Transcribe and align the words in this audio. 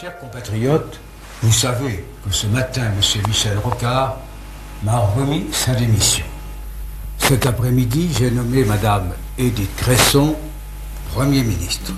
Chers 0.00 0.16
compatriotes, 0.18 1.00
vous 1.42 1.52
savez 1.52 2.04
que 2.24 2.32
ce 2.32 2.46
matin, 2.46 2.82
M. 2.82 3.22
Michel 3.26 3.58
Rocard 3.58 4.18
m'a 4.84 4.98
remis 4.98 5.46
sa 5.50 5.74
démission. 5.74 6.24
Cet 7.18 7.46
après-midi, 7.46 8.08
j'ai 8.16 8.30
nommé 8.30 8.64
Mme 8.64 9.10
Edith 9.38 9.74
Cresson 9.76 10.36
Premier 11.12 11.42
ministre. 11.42 11.92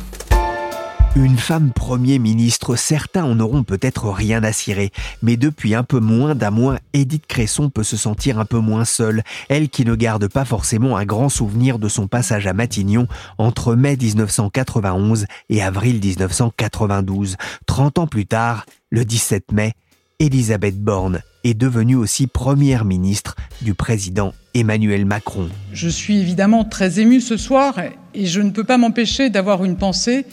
Une 1.17 1.39
femme 1.39 1.73
Premier 1.73 2.21
ministre, 2.21 2.77
certains 2.77 3.25
en 3.25 3.41
auront 3.41 3.65
peut-être 3.65 4.09
rien 4.11 4.45
à 4.45 4.53
cirer, 4.53 4.93
mais 5.23 5.37
depuis 5.37 5.75
un 5.75 5.83
peu 5.83 5.99
moins 5.99 6.37
d'un 6.37 6.53
mois, 6.53 6.79
Edith 6.93 7.27
Cresson 7.27 7.69
peut 7.69 7.83
se 7.83 7.97
sentir 7.97 8.39
un 8.39 8.45
peu 8.45 8.59
moins 8.59 8.85
seule, 8.85 9.25
elle 9.49 9.71
qui 9.71 9.85
ne 9.85 9.97
garde 9.97 10.29
pas 10.29 10.45
forcément 10.45 10.97
un 10.97 11.05
grand 11.05 11.29
souvenir 11.29 11.81
de 11.81 11.89
son 11.89 12.07
passage 12.07 12.47
à 12.47 12.53
Matignon 12.53 13.09
entre 13.39 13.75
mai 13.75 13.97
1991 14.01 15.27
et 15.49 15.61
avril 15.61 15.99
1992. 16.01 17.37
30 17.67 17.99
ans 17.99 18.07
plus 18.07 18.27
tard, 18.27 18.65
le 18.91 19.05
17 19.05 19.51
mai, 19.51 19.73
Elisabeth 20.21 20.79
Borne 20.79 21.23
est 21.43 21.55
devenue 21.55 21.97
aussi 21.97 22.29
première 22.29 22.85
ministre 22.85 23.35
du 23.63 23.75
président 23.75 24.33
Emmanuel 24.55 25.07
Macron. 25.07 25.49
Je 25.73 25.89
suis 25.89 26.19
évidemment 26.19 26.65
très 26.65 27.01
émue 27.01 27.21
ce 27.21 27.37
soir 27.37 27.81
et 28.15 28.27
je 28.27 28.41
ne 28.41 28.51
peux 28.51 28.65
pas 28.65 28.79
m'empêcher 28.79 29.29
d'avoir 29.29 29.65
une 29.65 29.77
pensée 29.77 30.25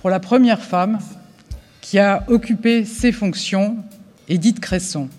pour 0.00 0.08
la 0.08 0.18
première 0.18 0.62
femme 0.62 0.98
qui 1.82 1.98
a 1.98 2.24
occupé 2.28 2.86
ces 2.86 3.12
fonctions, 3.12 3.76
Edith 4.28 4.58
Cresson. 4.58 5.10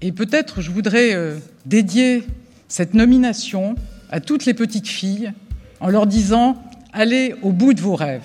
Et 0.00 0.12
peut-être 0.12 0.60
je 0.60 0.70
voudrais 0.70 1.12
euh, 1.12 1.38
dédier 1.66 2.22
cette 2.68 2.94
nomination 2.94 3.74
à 4.10 4.20
toutes 4.20 4.44
les 4.44 4.54
petites 4.54 4.86
filles 4.86 5.32
en 5.80 5.88
leur 5.88 6.06
disant 6.06 6.62
allez 6.92 7.34
au 7.42 7.50
bout 7.50 7.74
de 7.74 7.80
vos 7.80 7.96
rêves. 7.96 8.22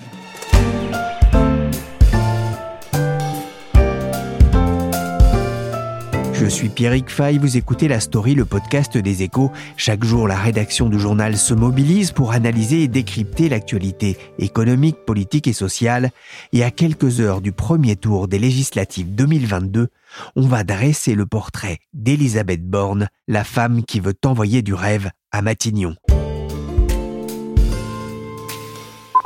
Suis 6.54 6.68
Pierrick 6.68 7.10
Fay, 7.10 7.38
vous 7.38 7.56
écoutez 7.56 7.88
La 7.88 7.98
Story, 7.98 8.36
le 8.36 8.44
podcast 8.44 8.96
des 8.96 9.24
échos. 9.24 9.50
Chaque 9.76 10.04
jour, 10.04 10.28
la 10.28 10.36
rédaction 10.36 10.88
du 10.88 11.00
journal 11.00 11.36
se 11.36 11.52
mobilise 11.52 12.12
pour 12.12 12.30
analyser 12.30 12.84
et 12.84 12.88
décrypter 12.88 13.48
l'actualité 13.48 14.16
économique, 14.38 15.04
politique 15.04 15.48
et 15.48 15.52
sociale. 15.52 16.12
Et 16.52 16.62
à 16.62 16.70
quelques 16.70 17.18
heures 17.20 17.40
du 17.40 17.50
premier 17.50 17.96
tour 17.96 18.28
des 18.28 18.38
législatives 18.38 19.12
2022, 19.16 19.88
on 20.36 20.46
va 20.46 20.62
dresser 20.62 21.16
le 21.16 21.26
portrait 21.26 21.78
d'Elisabeth 21.92 22.64
Borne, 22.64 23.08
la 23.26 23.42
femme 23.42 23.82
qui 23.82 23.98
veut 23.98 24.14
envoyer 24.24 24.62
du 24.62 24.74
rêve 24.74 25.10
à 25.32 25.42
Matignon. 25.42 25.96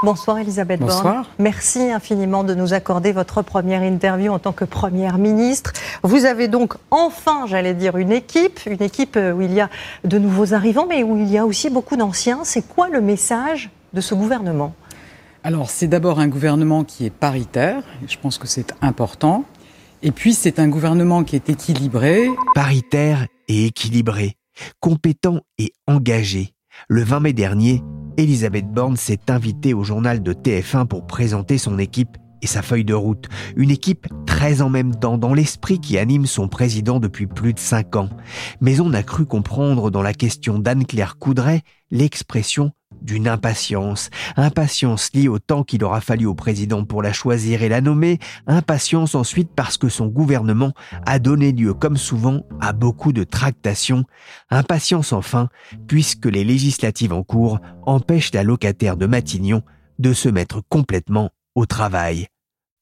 Bonsoir 0.04 0.38
Elisabeth 0.38 0.78
Bonsoir. 0.78 1.02
Borne. 1.02 1.26
Merci 1.40 1.90
infiniment 1.90 2.44
de 2.44 2.54
nous 2.54 2.72
accorder 2.72 3.10
votre 3.10 3.42
première 3.42 3.82
interview 3.82 4.32
en 4.32 4.38
tant 4.38 4.52
que 4.52 4.64
Première 4.64 5.18
ministre. 5.18 5.72
Vous 6.04 6.24
avez 6.24 6.46
donc 6.46 6.74
enfin, 6.92 7.46
j'allais 7.46 7.74
dire, 7.74 7.96
une 7.96 8.12
équipe, 8.12 8.60
une 8.66 8.80
équipe 8.80 9.16
où 9.16 9.40
il 9.40 9.52
y 9.52 9.60
a 9.60 9.68
de 10.04 10.18
nouveaux 10.18 10.54
arrivants, 10.54 10.86
mais 10.88 11.02
où 11.02 11.16
il 11.16 11.28
y 11.28 11.36
a 11.36 11.44
aussi 11.44 11.68
beaucoup 11.68 11.96
d'anciens. 11.96 12.40
C'est 12.44 12.62
quoi 12.62 12.88
le 12.88 13.00
message 13.00 13.70
de 13.92 14.00
ce 14.00 14.14
gouvernement? 14.14 14.72
Alors 15.42 15.68
c'est 15.68 15.88
d'abord 15.88 16.20
un 16.20 16.28
gouvernement 16.28 16.84
qui 16.84 17.04
est 17.04 17.10
paritaire, 17.10 17.82
je 18.06 18.16
pense 18.18 18.38
que 18.38 18.46
c'est 18.46 18.74
important, 18.82 19.44
et 20.02 20.12
puis 20.12 20.32
c'est 20.32 20.60
un 20.60 20.68
gouvernement 20.68 21.24
qui 21.24 21.34
est 21.34 21.48
équilibré. 21.48 22.28
Paritaire 22.54 23.26
et 23.48 23.66
équilibré, 23.66 24.36
compétent 24.78 25.40
et 25.58 25.72
engagé. 25.88 26.54
Le 26.86 27.02
20 27.02 27.20
mai 27.20 27.32
dernier, 27.32 27.82
Elisabeth 28.16 28.68
Borne 28.68 28.96
s'est 28.96 29.30
invitée 29.30 29.74
au 29.74 29.82
journal 29.82 30.22
de 30.22 30.32
TF1 30.32 30.86
pour 30.86 31.06
présenter 31.06 31.58
son 31.58 31.78
équipe 31.78 32.16
et 32.40 32.46
sa 32.46 32.62
feuille 32.62 32.84
de 32.84 32.94
route. 32.94 33.28
Une 33.56 33.70
équipe 33.70 34.06
très 34.26 34.62
en 34.62 34.68
même 34.68 34.94
temps 34.94 35.18
dans 35.18 35.34
l'esprit 35.34 35.80
qui 35.80 35.98
anime 35.98 36.26
son 36.26 36.46
président 36.48 37.00
depuis 37.00 37.26
plus 37.26 37.52
de 37.52 37.58
cinq 37.58 37.96
ans. 37.96 38.08
Mais 38.60 38.80
on 38.80 38.92
a 38.94 39.02
cru 39.02 39.26
comprendre 39.26 39.90
dans 39.90 40.02
la 40.02 40.14
question 40.14 40.58
d'Anne-Claire 40.58 41.18
Coudray 41.18 41.62
l'expression 41.90 42.72
d'une 43.02 43.28
impatience. 43.28 44.10
Impatience 44.36 45.10
liée 45.14 45.28
au 45.28 45.38
temps 45.38 45.64
qu'il 45.64 45.84
aura 45.84 46.00
fallu 46.00 46.26
au 46.26 46.34
président 46.34 46.84
pour 46.84 47.02
la 47.02 47.12
choisir 47.12 47.62
et 47.62 47.68
la 47.68 47.80
nommer. 47.80 48.18
Impatience 48.46 49.14
ensuite 49.14 49.50
parce 49.54 49.76
que 49.78 49.88
son 49.88 50.06
gouvernement 50.06 50.72
a 51.06 51.18
donné 51.18 51.52
lieu, 51.52 51.74
comme 51.74 51.96
souvent, 51.96 52.42
à 52.60 52.72
beaucoup 52.72 53.12
de 53.12 53.24
tractations. 53.24 54.04
Impatience 54.50 55.12
enfin, 55.12 55.48
puisque 55.86 56.26
les 56.26 56.44
législatives 56.44 57.12
en 57.12 57.22
cours 57.22 57.60
empêchent 57.86 58.32
la 58.32 58.42
locataire 58.42 58.96
de 58.96 59.06
Matignon 59.06 59.62
de 59.98 60.12
se 60.12 60.28
mettre 60.28 60.62
complètement 60.68 61.30
au 61.54 61.66
travail. 61.66 62.28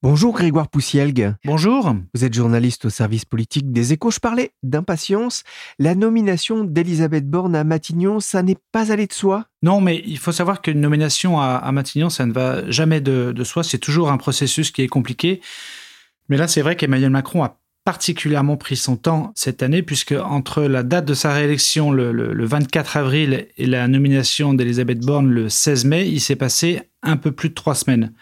Bonjour 0.03 0.34
Grégoire 0.34 0.69
Poussielgue. 0.69 1.33
Bonjour. 1.47 1.95
Vous 2.12 2.25
êtes 2.25 2.34
journaliste 2.34 2.84
au 2.84 2.91
service 2.91 3.25
politique 3.25 3.73
des 3.73 3.95
échos. 3.95 4.11
Je 4.11 4.21
parlais 4.21 4.51
d'impatience. 4.62 5.43
La 5.79 5.95
nomination 5.95 6.65
d'Elisabeth 6.65 7.27
Borne 7.27 7.57
à 7.57 7.65
Matignon, 7.65 8.21
ça 8.21 8.43
n'est 8.43 8.59
pas 8.73 8.93
allé 8.93 9.06
de 9.06 9.15
soi? 9.15 9.47
Non, 9.62 9.81
mais 9.81 10.03
il 10.06 10.19
faut 10.19 10.33
savoir 10.33 10.61
qu'une 10.61 10.83
nomination 10.83 11.41
à, 11.41 11.55
à, 11.56 11.73
Matignon, 11.73 12.11
ça 12.11 12.27
ne 12.27 12.33
va 12.33 12.71
jamais 12.71 13.01
de, 13.01 13.33
de 13.35 13.45
soi. 13.45 13.65
C'est 13.65 13.79
toujours 13.79 14.11
un 14.11 14.19
processus 14.19 14.71
qui 14.71 14.83
est 14.83 14.87
compliqué. 14.87 15.41
Mais 16.29 16.37
là, 16.37 16.47
c'est 16.47 16.61
vrai 16.61 16.77
qu'Emmanuel 16.77 17.11
Macron 17.11 17.43
a 17.43 17.59
particulièrement 17.87 18.59
pris 18.59 18.77
son 18.77 18.97
temps 18.97 19.33
cette 19.35 19.62
année, 19.62 19.83
puisque 19.83 20.12
entre 20.12 20.65
la 20.65 20.83
date 20.83 21.06
de 21.06 21.15
sa 21.15 21.33
réélection, 21.33 21.91
le, 21.91 22.12
le, 22.12 22.35
le 22.35 22.45
24 22.45 22.99
avril, 22.99 23.47
et 23.56 23.67
la 23.67 23.89
nomination 23.89 24.53
d'Elisabeth 24.53 25.01
Borne 25.01 25.31
le 25.31 25.49
16 25.49 25.87
mai, 25.87 26.06
il 26.06 26.21
s'est 26.21 26.37
passé 26.37 26.83
un 27.03 27.17
peu 27.17 27.33
plus 27.33 27.49
de 27.49 27.55
trois 27.55 27.75
semaines. 27.75 28.12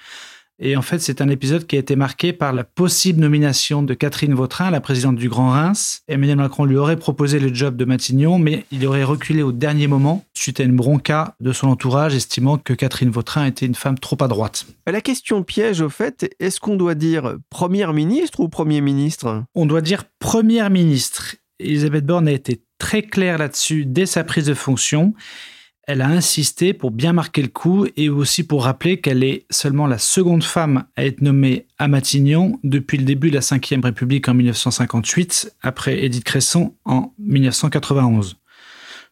Et 0.60 0.76
en 0.76 0.82
fait, 0.82 1.00
c'est 1.00 1.20
un 1.20 1.28
épisode 1.28 1.66
qui 1.66 1.76
a 1.76 1.80
été 1.80 1.96
marqué 1.96 2.32
par 2.32 2.52
la 2.52 2.62
possible 2.62 3.20
nomination 3.20 3.82
de 3.82 3.92
Catherine 3.92 4.34
Vautrin, 4.34 4.70
la 4.70 4.80
présidente 4.80 5.16
du 5.16 5.28
Grand 5.28 5.50
Reims. 5.50 6.02
Emmanuel 6.06 6.36
Macron 6.36 6.64
lui 6.64 6.76
aurait 6.76 6.96
proposé 6.96 7.40
le 7.40 7.52
job 7.52 7.76
de 7.76 7.84
Matignon, 7.84 8.38
mais 8.38 8.64
il 8.70 8.86
aurait 8.86 9.02
reculé 9.02 9.42
au 9.42 9.50
dernier 9.50 9.88
moment 9.88 10.24
suite 10.34 10.60
à 10.60 10.64
une 10.64 10.76
bronca 10.76 11.34
de 11.40 11.52
son 11.52 11.68
entourage, 11.68 12.14
estimant 12.14 12.58
que 12.58 12.72
Catherine 12.72 13.10
Vautrin 13.10 13.46
était 13.46 13.66
une 13.66 13.74
femme 13.74 13.98
trop 13.98 14.16
à 14.20 14.28
droite. 14.28 14.66
La 14.86 15.00
question 15.00 15.42
piège, 15.42 15.80
au 15.80 15.88
fait, 15.88 16.32
est-ce 16.38 16.60
qu'on 16.60 16.76
doit 16.76 16.94
dire 16.94 17.36
première 17.50 17.92
ministre 17.92 18.40
ou 18.40 18.48
premier 18.48 18.80
ministre? 18.80 19.44
On 19.54 19.66
doit 19.66 19.80
dire 19.80 20.04
première 20.20 20.70
ministre. 20.70 21.36
Elisabeth 21.58 22.06
Borne 22.06 22.28
a 22.28 22.32
été 22.32 22.62
très 22.78 23.02
claire 23.02 23.38
là-dessus 23.38 23.86
dès 23.86 24.06
sa 24.06 24.24
prise 24.24 24.46
de 24.46 24.54
fonction 24.54 25.14
elle 25.86 26.00
a 26.00 26.08
insisté 26.08 26.72
pour 26.72 26.90
bien 26.90 27.12
marquer 27.12 27.42
le 27.42 27.48
coup 27.48 27.86
et 27.96 28.08
aussi 28.08 28.42
pour 28.44 28.64
rappeler 28.64 29.00
qu'elle 29.00 29.22
est 29.22 29.46
seulement 29.50 29.86
la 29.86 29.98
seconde 29.98 30.44
femme 30.44 30.84
à 30.96 31.04
être 31.04 31.20
nommée 31.20 31.66
à 31.78 31.88
Matignon 31.88 32.58
depuis 32.64 32.98
le 32.98 33.04
début 33.04 33.30
de 33.30 33.34
la 33.34 33.40
Ve 33.40 33.84
République 33.84 34.28
en 34.28 34.34
1958, 34.34 35.56
après 35.62 36.04
Édith 36.04 36.24
Cresson 36.24 36.74
en 36.84 37.12
1991. 37.18 38.36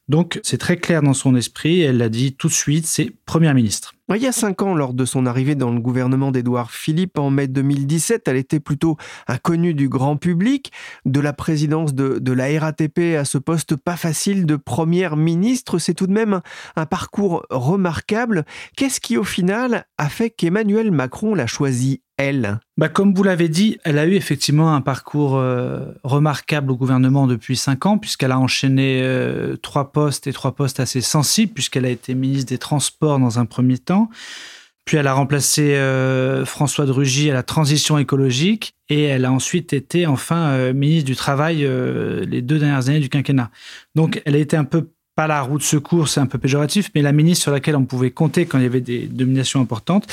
Donc 0.09 0.41
c'est 0.43 0.59
très 0.59 0.79
clair 0.79 1.03
dans 1.03 1.15
son 1.15 1.37
esprit, 1.37 1.81
elle 1.81 1.99
l'a 1.99 2.09
dit 2.09 2.35
tout 2.35 2.49
de 2.49 2.53
suite, 2.53 2.87
c'est 2.87 3.13
Première 3.25 3.55
ministre. 3.55 3.95
Il 4.15 4.23
y 4.23 4.27
a 4.27 4.33
cinq 4.33 4.61
ans, 4.63 4.75
lors 4.75 4.93
de 4.93 5.05
son 5.05 5.25
arrivée 5.25 5.55
dans 5.55 5.71
le 5.71 5.81
gouvernement 5.81 6.33
d'Édouard 6.33 6.71
Philippe 6.71 7.19
en 7.19 7.31
mai 7.31 7.49
2017, 7.49 8.29
elle 8.29 8.37
était 8.37 8.61
plutôt 8.61 8.97
inconnue 9.27 9.73
du 9.73 9.89
grand 9.89 10.17
public. 10.17 10.71
De 11.07 11.19
la 11.21 11.33
présidence 11.33 11.95
de, 11.95 12.19
de 12.19 12.33
la 12.33 12.61
RATP 12.61 13.17
à 13.19 13.25
ce 13.25 13.39
poste 13.39 13.77
pas 13.77 13.97
facile 13.97 14.45
de 14.45 14.57
première 14.57 15.17
ministre, 15.17 15.79
c'est 15.79 15.95
tout 15.95 16.07
de 16.07 16.13
même 16.13 16.41
un, 16.77 16.87
parcours 16.87 17.47
remarquable. 17.51 18.45
Qu'est-ce 18.77 19.01
qui, 19.01 19.17
au 19.17 19.25
final, 19.25 19.87
a 19.97 20.09
fait 20.09 20.31
qu'Emmanuel 20.31 20.91
Macron 20.91 21.35
l'a 21.35 21.47
choisi 21.47 22.03
elle? 22.19 22.61
Bah, 22.77 22.89
Comme 22.89 23.15
vous 23.15 23.23
l'avez 23.23 23.49
dit, 23.49 23.79
elle 23.85 23.99
a 23.99 24.07
eu 24.07 24.15
effectivement 24.15 24.75
un 24.75 24.81
parcours 24.81 25.37
euh, 25.37 25.93
remarquable 26.05 26.71
au 26.71 26.77
gouvernement 26.77 27.27
depuis 27.27 27.57
cinq 27.57 27.87
ans, 27.87 27.99
puisqu'elle 27.99 28.33
a 28.33 28.39
enchaîné 28.39 29.01
euh, 29.03 29.57
trois 29.57 29.93
postes 29.93 30.27
et 30.27 30.33
trois 30.33 30.53
postes 30.53 30.81
assez 30.81 31.01
sensibles, 31.01 31.53
puisqu'elle 31.53 31.85
a 31.85 31.91
été 31.91 32.15
ministre 32.15 32.51
des 32.51 32.59
Transports 32.59 33.19
dans 33.19 33.39
un 33.39 33.47
premier 33.47 33.79
temps. 33.79 34.02
Puis 34.85 34.97
elle 34.97 35.07
a 35.07 35.15
remplacé 35.15 35.75
euh, 35.75 36.45
François 36.45 36.87
de 36.87 36.91
Rugy 36.91 37.31
à 37.31 37.35
la 37.35 37.43
transition 37.43 37.99
écologique 37.99 38.75
et 38.89 39.05
elle 39.05 39.25
a 39.25 39.33
ensuite 39.33 39.73
été 39.73 40.07
enfin 40.07 40.49
euh, 40.49 40.73
ministre 40.73 41.07
du 41.07 41.15
Travail 41.15 41.65
euh, 41.65 42.25
les 42.27 42.43
deux 42.43 42.59
dernières 42.59 42.89
années 42.89 43.01
du 43.01 43.09
quinquennat. 43.09 43.51
Donc 43.95 44.21
elle 44.25 44.35
a 44.35 44.39
été 44.39 44.57
un 44.57 44.65
peu 44.65 44.89
pas 45.15 45.27
la 45.27 45.43
roue 45.43 45.59
de 45.59 45.63
secours, 45.63 46.09
c'est 46.09 46.21
un 46.21 46.27
peu 46.27 46.39
péjoratif, 46.39 46.91
mais 46.95 47.03
la 47.03 47.13
ministre 47.13 47.43
sur 47.43 47.53
laquelle 47.53 47.77
on 47.77 47.85
pouvait 47.85 48.11
compter 48.11 48.47
quand 48.47 48.59
il 48.59 48.63
y 48.63 48.67
avait 48.67 48.81
des 48.81 49.11
nominations 49.13 49.61
importantes. 49.61 50.07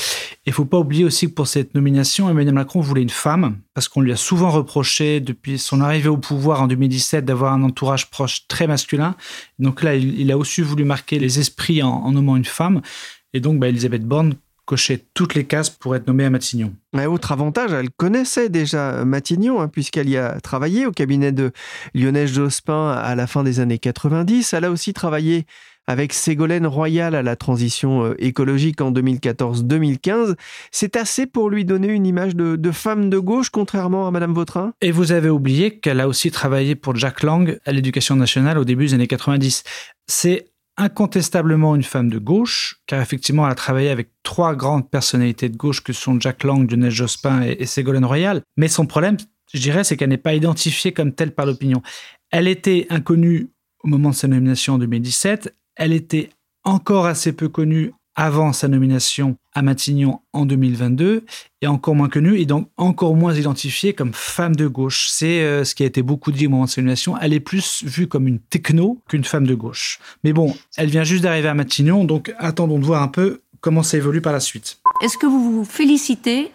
Il 0.44 0.52
faut 0.52 0.66
pas 0.66 0.78
oublier 0.78 1.04
aussi 1.04 1.26
que 1.28 1.32
pour 1.32 1.46
cette 1.46 1.74
nomination, 1.74 2.28
Emmanuel 2.28 2.54
Macron 2.54 2.80
voulait 2.80 3.00
une 3.00 3.08
femme, 3.08 3.56
parce 3.72 3.88
qu'on 3.88 4.02
lui 4.02 4.12
a 4.12 4.16
souvent 4.16 4.50
reproché, 4.50 5.20
depuis 5.20 5.58
son 5.58 5.80
arrivée 5.80 6.10
au 6.10 6.18
pouvoir 6.18 6.60
en 6.60 6.66
2017, 6.66 7.24
d'avoir 7.24 7.54
un 7.54 7.62
entourage 7.62 8.10
proche 8.10 8.46
très 8.46 8.66
masculin. 8.66 9.14
Donc 9.58 9.82
là, 9.82 9.94
il, 9.94 10.30
a 10.30 10.36
aussi 10.36 10.60
voulu 10.60 10.84
marquer 10.84 11.18
les 11.18 11.38
esprits 11.38 11.82
en, 11.82 12.12
nommant 12.12 12.36
une 12.36 12.44
femme. 12.44 12.82
Et 13.32 13.40
donc, 13.40 13.58
bah, 13.58 13.68
Elisabeth 13.68 14.04
Borne 14.04 14.34
cochait 14.64 15.04
toutes 15.14 15.34
les 15.34 15.44
cases 15.44 15.68
pour 15.68 15.96
être 15.96 16.06
nommée 16.06 16.24
à 16.24 16.30
Matignon. 16.30 16.72
Mais 16.92 17.06
autre 17.06 17.32
avantage, 17.32 17.72
elle 17.72 17.90
connaissait 17.90 18.48
déjà 18.48 19.04
Matignon, 19.04 19.60
hein, 19.60 19.66
puisqu'elle 19.66 20.08
y 20.08 20.16
a 20.16 20.40
travaillé 20.40 20.86
au 20.86 20.92
cabinet 20.92 21.32
de 21.32 21.50
Lionel 21.92 22.28
Jospin 22.28 22.92
à 22.92 23.16
la 23.16 23.26
fin 23.26 23.42
des 23.42 23.58
années 23.58 23.78
90. 23.80 24.52
Elle 24.52 24.64
a 24.64 24.70
aussi 24.70 24.92
travaillé 24.92 25.44
avec 25.88 26.12
Ségolène 26.12 26.68
Royal 26.68 27.16
à 27.16 27.22
la 27.22 27.34
transition 27.34 28.04
euh, 28.04 28.14
écologique 28.18 28.80
en 28.80 28.92
2014-2015. 28.92 30.36
C'est 30.70 30.94
assez 30.94 31.26
pour 31.26 31.50
lui 31.50 31.64
donner 31.64 31.88
une 31.88 32.06
image 32.06 32.36
de, 32.36 32.54
de, 32.54 32.70
femme 32.70 33.10
de 33.10 33.18
gauche, 33.18 33.50
contrairement 33.50 34.06
à 34.06 34.12
Madame 34.12 34.32
Vautrin 34.32 34.72
Et 34.82 34.92
vous 34.92 35.10
avez 35.10 35.30
oublié 35.30 35.78
qu'elle 35.78 35.98
a 35.98 36.06
aussi 36.06 36.30
travaillé 36.30 36.76
pour 36.76 36.94
Jack 36.94 37.24
Lang 37.24 37.58
à 37.66 37.72
l'éducation 37.72 38.14
nationale 38.14 38.56
au 38.56 38.64
début 38.64 38.86
des 38.86 38.94
années 38.94 39.08
90. 39.08 39.64
C'est 40.06 40.49
incontestablement 40.76 41.74
une 41.76 41.82
femme 41.82 42.08
de 42.08 42.18
gauche, 42.18 42.80
car 42.86 43.00
effectivement, 43.00 43.46
elle 43.46 43.52
a 43.52 43.56
travaillé 43.56 43.90
avec 43.90 44.10
trois 44.22 44.54
grandes 44.54 44.88
personnalités 44.90 45.48
de 45.48 45.56
gauche 45.56 45.82
que 45.82 45.92
sont 45.92 46.18
Jack 46.20 46.44
Lang, 46.44 46.70
Lionel 46.70 46.90
Jospin 46.90 47.42
et, 47.42 47.66
Ségolène 47.66 48.04
Royal. 48.04 48.42
Mais 48.56 48.68
son 48.68 48.86
problème, 48.86 49.16
je 49.52 49.60
dirais, 49.60 49.84
c'est 49.84 49.96
qu'elle 49.96 50.08
n'est 50.08 50.16
pas 50.16 50.34
identifiée 50.34 50.92
comme 50.92 51.12
telle 51.12 51.34
par 51.34 51.46
l'opinion. 51.46 51.82
Elle 52.30 52.48
était 52.48 52.86
inconnue 52.90 53.50
au 53.82 53.88
moment 53.88 54.10
de 54.10 54.14
sa 54.14 54.28
nomination 54.28 54.74
en 54.74 54.78
2017. 54.78 55.54
Elle 55.76 55.92
était 55.92 56.30
encore 56.64 57.06
assez 57.06 57.32
peu 57.32 57.48
connue 57.48 57.92
avant 58.20 58.52
sa 58.52 58.68
nomination 58.68 59.38
à 59.54 59.62
Matignon 59.62 60.20
en 60.34 60.44
2022 60.44 61.24
et 61.62 61.66
encore 61.66 61.94
moins 61.94 62.10
connue 62.10 62.38
et 62.38 62.44
donc 62.44 62.68
encore 62.76 63.16
moins 63.16 63.32
identifiée 63.34 63.94
comme 63.94 64.12
femme 64.12 64.54
de 64.54 64.66
gauche. 64.66 65.08
C'est 65.08 65.40
euh, 65.40 65.64
ce 65.64 65.74
qui 65.74 65.84
a 65.84 65.86
été 65.86 66.02
beaucoup 66.02 66.30
dit 66.30 66.46
au 66.46 66.50
moment 66.50 66.66
de 66.66 66.68
sa 66.68 66.82
nomination. 66.82 67.16
Elle 67.18 67.32
est 67.32 67.40
plus 67.40 67.82
vue 67.82 68.08
comme 68.08 68.28
une 68.28 68.38
techno 68.38 69.00
qu'une 69.08 69.24
femme 69.24 69.46
de 69.46 69.54
gauche. 69.54 70.00
Mais 70.22 70.34
bon, 70.34 70.54
elle 70.76 70.90
vient 70.90 71.02
juste 71.02 71.22
d'arriver 71.22 71.48
à 71.48 71.54
Matignon, 71.54 72.04
donc 72.04 72.34
attendons 72.38 72.78
de 72.78 72.84
voir 72.84 73.02
un 73.02 73.08
peu 73.08 73.40
comment 73.62 73.82
ça 73.82 73.96
évolue 73.96 74.20
par 74.20 74.34
la 74.34 74.40
suite. 74.40 74.80
Est-ce 75.02 75.16
que 75.16 75.26
vous 75.26 75.56
vous 75.56 75.64
félicitez 75.64 76.52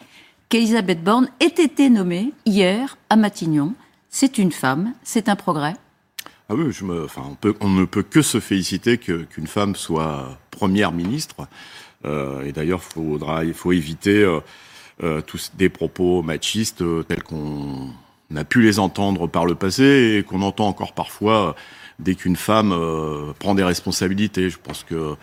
qu'Elisabeth 0.50 1.04
Borne 1.04 1.30
ait 1.40 1.48
été 1.48 1.90
nommée 1.90 2.32
hier 2.46 2.96
à 3.10 3.16
Matignon? 3.16 3.74
C'est 4.10 4.38
une 4.38 4.52
femme, 4.52 4.94
c'est 5.02 5.30
un 5.30 5.36
progrès 5.36 5.74
ah 6.48 6.54
oui, 6.54 6.72
je 6.72 6.86
me, 6.86 7.06
enfin, 7.06 7.24
on, 7.28 7.34
peut, 7.34 7.56
on 7.60 7.70
ne 7.70 7.86
peut 7.86 8.04
que 8.04 8.22
se 8.22 8.40
féliciter 8.40 9.00
qu'une 9.00 9.48
femme 9.48 9.76
soit 9.76 10.38
première 10.56 10.92
ministre. 10.92 11.48
Euh, 12.06 12.46
et 12.46 12.52
d'ailleurs, 12.52 12.82
il 13.44 13.54
faut 13.54 13.72
éviter 13.72 14.24
euh, 14.24 14.40
euh, 15.04 15.22
tous 15.22 15.52
des 15.56 15.70
propos 15.70 16.22
machistes 16.22 16.84
tels 17.08 17.24
qu'on 17.24 17.92
a 18.36 18.44
pu 18.44 18.62
les 18.62 18.80
entendre 18.80 19.28
par 19.28 19.46
le 19.46 19.56
passé 19.56 20.18
et 20.18 20.24
qu'on 20.24 20.42
entend 20.42 20.68
encore 20.68 20.94
parfois 20.94 21.56
dès 22.00 22.16
qu'une 22.16 22.36
femme 22.36 22.74
prend 23.40 23.56
des 23.56 23.64
responsabilités. 23.64 24.50
Je 24.50 24.58
pense 24.58 24.84
que 24.84 25.16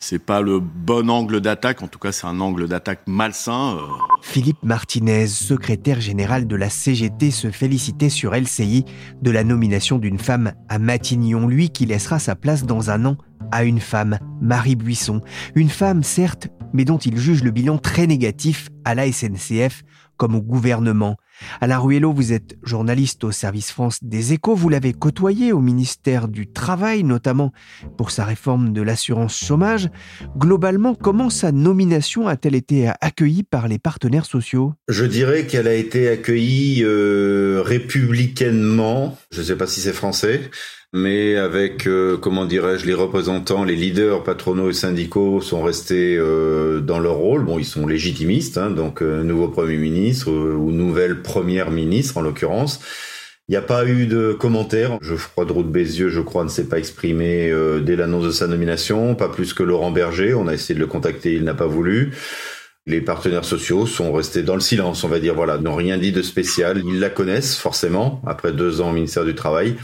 c'est 0.00 0.18
pas 0.18 0.40
le 0.40 0.60
bon 0.60 1.10
angle 1.10 1.40
d'attaque. 1.40 1.82
En 1.82 1.88
tout 1.88 1.98
cas, 1.98 2.10
c'est 2.10 2.26
un 2.26 2.40
angle 2.40 2.66
d'attaque 2.66 3.02
malsain. 3.06 3.76
Euh. 3.76 3.82
Philippe 4.22 4.62
Martinez, 4.62 5.26
secrétaire 5.26 6.00
général 6.00 6.46
de 6.46 6.56
la 6.56 6.70
CGT, 6.70 7.30
se 7.30 7.50
félicitait 7.50 8.08
sur 8.08 8.34
LCI 8.34 8.86
de 9.20 9.30
la 9.30 9.44
nomination 9.44 9.98
d'une 9.98 10.18
femme 10.18 10.52
à 10.68 10.78
Matignon, 10.78 11.46
lui 11.46 11.68
qui 11.68 11.84
laissera 11.84 12.18
sa 12.18 12.34
place 12.34 12.64
dans 12.64 12.90
un 12.90 13.04
an 13.04 13.16
à 13.52 13.64
une 13.64 13.80
femme, 13.80 14.18
Marie 14.40 14.76
Buisson. 14.76 15.20
Une 15.54 15.68
femme, 15.68 16.02
certes, 16.02 16.48
mais 16.72 16.84
dont 16.84 16.98
il 16.98 17.18
juge 17.18 17.44
le 17.44 17.50
bilan 17.50 17.78
très 17.78 18.06
négatif 18.06 18.70
à 18.84 18.94
la 18.94 19.10
SNCF 19.10 19.82
comme 20.20 20.34
au 20.34 20.42
gouvernement. 20.42 21.16
Alain 21.62 21.78
Ruello, 21.78 22.12
vous 22.12 22.34
êtes 22.34 22.58
journaliste 22.62 23.24
au 23.24 23.32
service 23.32 23.70
France 23.72 24.00
des 24.02 24.34
échos. 24.34 24.54
Vous 24.54 24.68
l'avez 24.68 24.92
côtoyé 24.92 25.50
au 25.50 25.60
ministère 25.60 26.28
du 26.28 26.46
Travail, 26.46 27.04
notamment 27.04 27.52
pour 27.96 28.10
sa 28.10 28.26
réforme 28.26 28.74
de 28.74 28.82
l'assurance 28.82 29.38
chômage. 29.38 29.88
Globalement, 30.36 30.94
comment 30.94 31.30
sa 31.30 31.52
nomination 31.52 32.28
a-t-elle 32.28 32.54
été 32.54 32.92
accueillie 33.00 33.44
par 33.44 33.66
les 33.66 33.78
partenaires 33.78 34.26
sociaux? 34.26 34.74
Je 34.88 35.06
dirais 35.06 35.46
qu'elle 35.46 35.66
a 35.66 35.74
été 35.74 36.10
accueillie 36.10 36.82
euh, 36.84 37.62
républicainement. 37.64 39.16
Je 39.30 39.40
ne 39.40 39.44
sais 39.46 39.56
pas 39.56 39.66
si 39.66 39.80
c'est 39.80 39.94
français 39.94 40.50
mais 40.92 41.36
avec, 41.36 41.86
euh, 41.86 42.16
comment 42.16 42.46
dirais-je, 42.46 42.84
les 42.84 42.94
représentants, 42.94 43.62
les 43.62 43.76
leaders 43.76 44.24
patronaux 44.24 44.70
et 44.70 44.74
syndicaux 44.74 45.40
sont 45.40 45.62
restés 45.62 46.16
euh, 46.18 46.80
dans 46.80 46.98
leur 46.98 47.14
rôle. 47.14 47.44
Bon, 47.44 47.58
ils 47.58 47.64
sont 47.64 47.86
légitimistes, 47.86 48.58
hein, 48.58 48.70
donc 48.70 49.00
euh, 49.00 49.22
nouveau 49.22 49.48
Premier 49.48 49.76
ministre 49.76 50.30
ou 50.30 50.72
nouvelle 50.72 51.22
Première 51.22 51.70
ministre 51.70 52.16
en 52.18 52.22
l'occurrence. 52.22 52.80
Il 53.48 53.52
n'y 53.52 53.56
a 53.56 53.62
pas 53.62 53.86
eu 53.86 54.06
de 54.06 54.32
commentaires. 54.32 54.98
Geoffroy 55.00 55.44
de 55.44 55.52
Route 55.52 55.70
Bézieux, 55.70 56.08
je 56.08 56.20
crois, 56.20 56.44
ne 56.44 56.48
s'est 56.48 56.68
pas 56.68 56.78
exprimé 56.78 57.52
dès 57.82 57.96
l'annonce 57.96 58.24
de 58.24 58.30
sa 58.30 58.46
nomination, 58.46 59.16
pas 59.16 59.28
plus 59.28 59.54
que 59.54 59.64
Laurent 59.64 59.90
Berger. 59.90 60.34
On 60.34 60.46
a 60.46 60.54
essayé 60.54 60.76
de 60.76 60.80
le 60.80 60.86
contacter, 60.86 61.34
il 61.34 61.42
n'a 61.42 61.54
pas 61.54 61.66
voulu. 61.66 62.12
Les 62.86 63.00
partenaires 63.00 63.44
sociaux 63.44 63.86
sont 63.86 64.12
restés 64.12 64.44
dans 64.44 64.54
le 64.54 64.60
silence, 64.60 65.02
on 65.02 65.08
va 65.08 65.18
dire, 65.18 65.34
voilà, 65.34 65.58
n'ont 65.58 65.74
rien 65.74 65.98
dit 65.98 66.12
de 66.12 66.22
spécial. 66.22 66.80
Ils 66.86 67.00
la 67.00 67.10
connaissent 67.10 67.56
forcément, 67.56 68.22
après 68.24 68.52
deux 68.52 68.80
ans 68.80 68.90
au 68.90 68.92
ministère 68.92 69.24
du 69.24 69.34
Travail. 69.34 69.74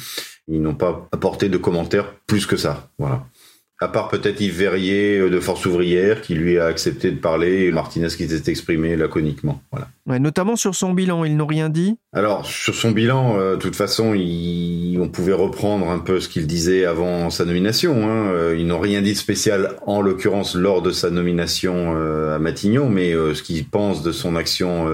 Ils 0.48 0.62
n'ont 0.62 0.74
pas 0.74 1.08
apporté 1.12 1.48
de 1.48 1.58
commentaires 1.58 2.14
plus 2.26 2.46
que 2.46 2.56
ça. 2.56 2.88
Voilà. 2.98 3.26
À 3.78 3.88
part 3.88 4.08
peut-être 4.08 4.40
Yves 4.40 4.56
Verrier 4.56 5.18
euh, 5.18 5.28
de 5.28 5.38
Force 5.38 5.66
ouvrière 5.66 6.22
qui 6.22 6.34
lui 6.34 6.58
a 6.58 6.64
accepté 6.64 7.10
de 7.10 7.18
parler 7.18 7.64
et 7.64 7.72
Martinez 7.72 8.08
qui 8.08 8.26
s'est 8.26 8.50
exprimé 8.50 8.96
laconiquement. 8.96 9.60
Voilà. 9.70 9.88
Ouais, 10.06 10.18
notamment 10.18 10.56
sur 10.56 10.74
son 10.74 10.94
bilan, 10.94 11.24
ils 11.24 11.36
n'ont 11.36 11.46
rien 11.46 11.68
dit 11.68 11.98
Alors, 12.14 12.46
sur 12.46 12.74
son 12.74 12.92
bilan, 12.92 13.38
euh, 13.38 13.56
de 13.56 13.60
toute 13.60 13.76
façon, 13.76 14.14
il, 14.14 14.98
on 14.98 15.08
pouvait 15.08 15.34
reprendre 15.34 15.90
un 15.90 15.98
peu 15.98 16.20
ce 16.20 16.28
qu'il 16.30 16.46
disait 16.46 16.86
avant 16.86 17.28
sa 17.28 17.44
nomination. 17.44 18.08
Hein. 18.08 18.32
Euh, 18.32 18.56
ils 18.58 18.66
n'ont 18.66 18.78
rien 18.78 19.02
dit 19.02 19.12
de 19.12 19.18
spécial, 19.18 19.76
en 19.86 20.00
l'occurrence, 20.00 20.54
lors 20.54 20.80
de 20.80 20.90
sa 20.90 21.10
nomination 21.10 21.96
à 22.32 22.38
Matignon, 22.38 22.88
mais 22.88 23.12
ce 23.12 23.42
qu'ils 23.42 23.66
pensent 23.66 24.02
de 24.02 24.12
son 24.12 24.36
action 24.36 24.86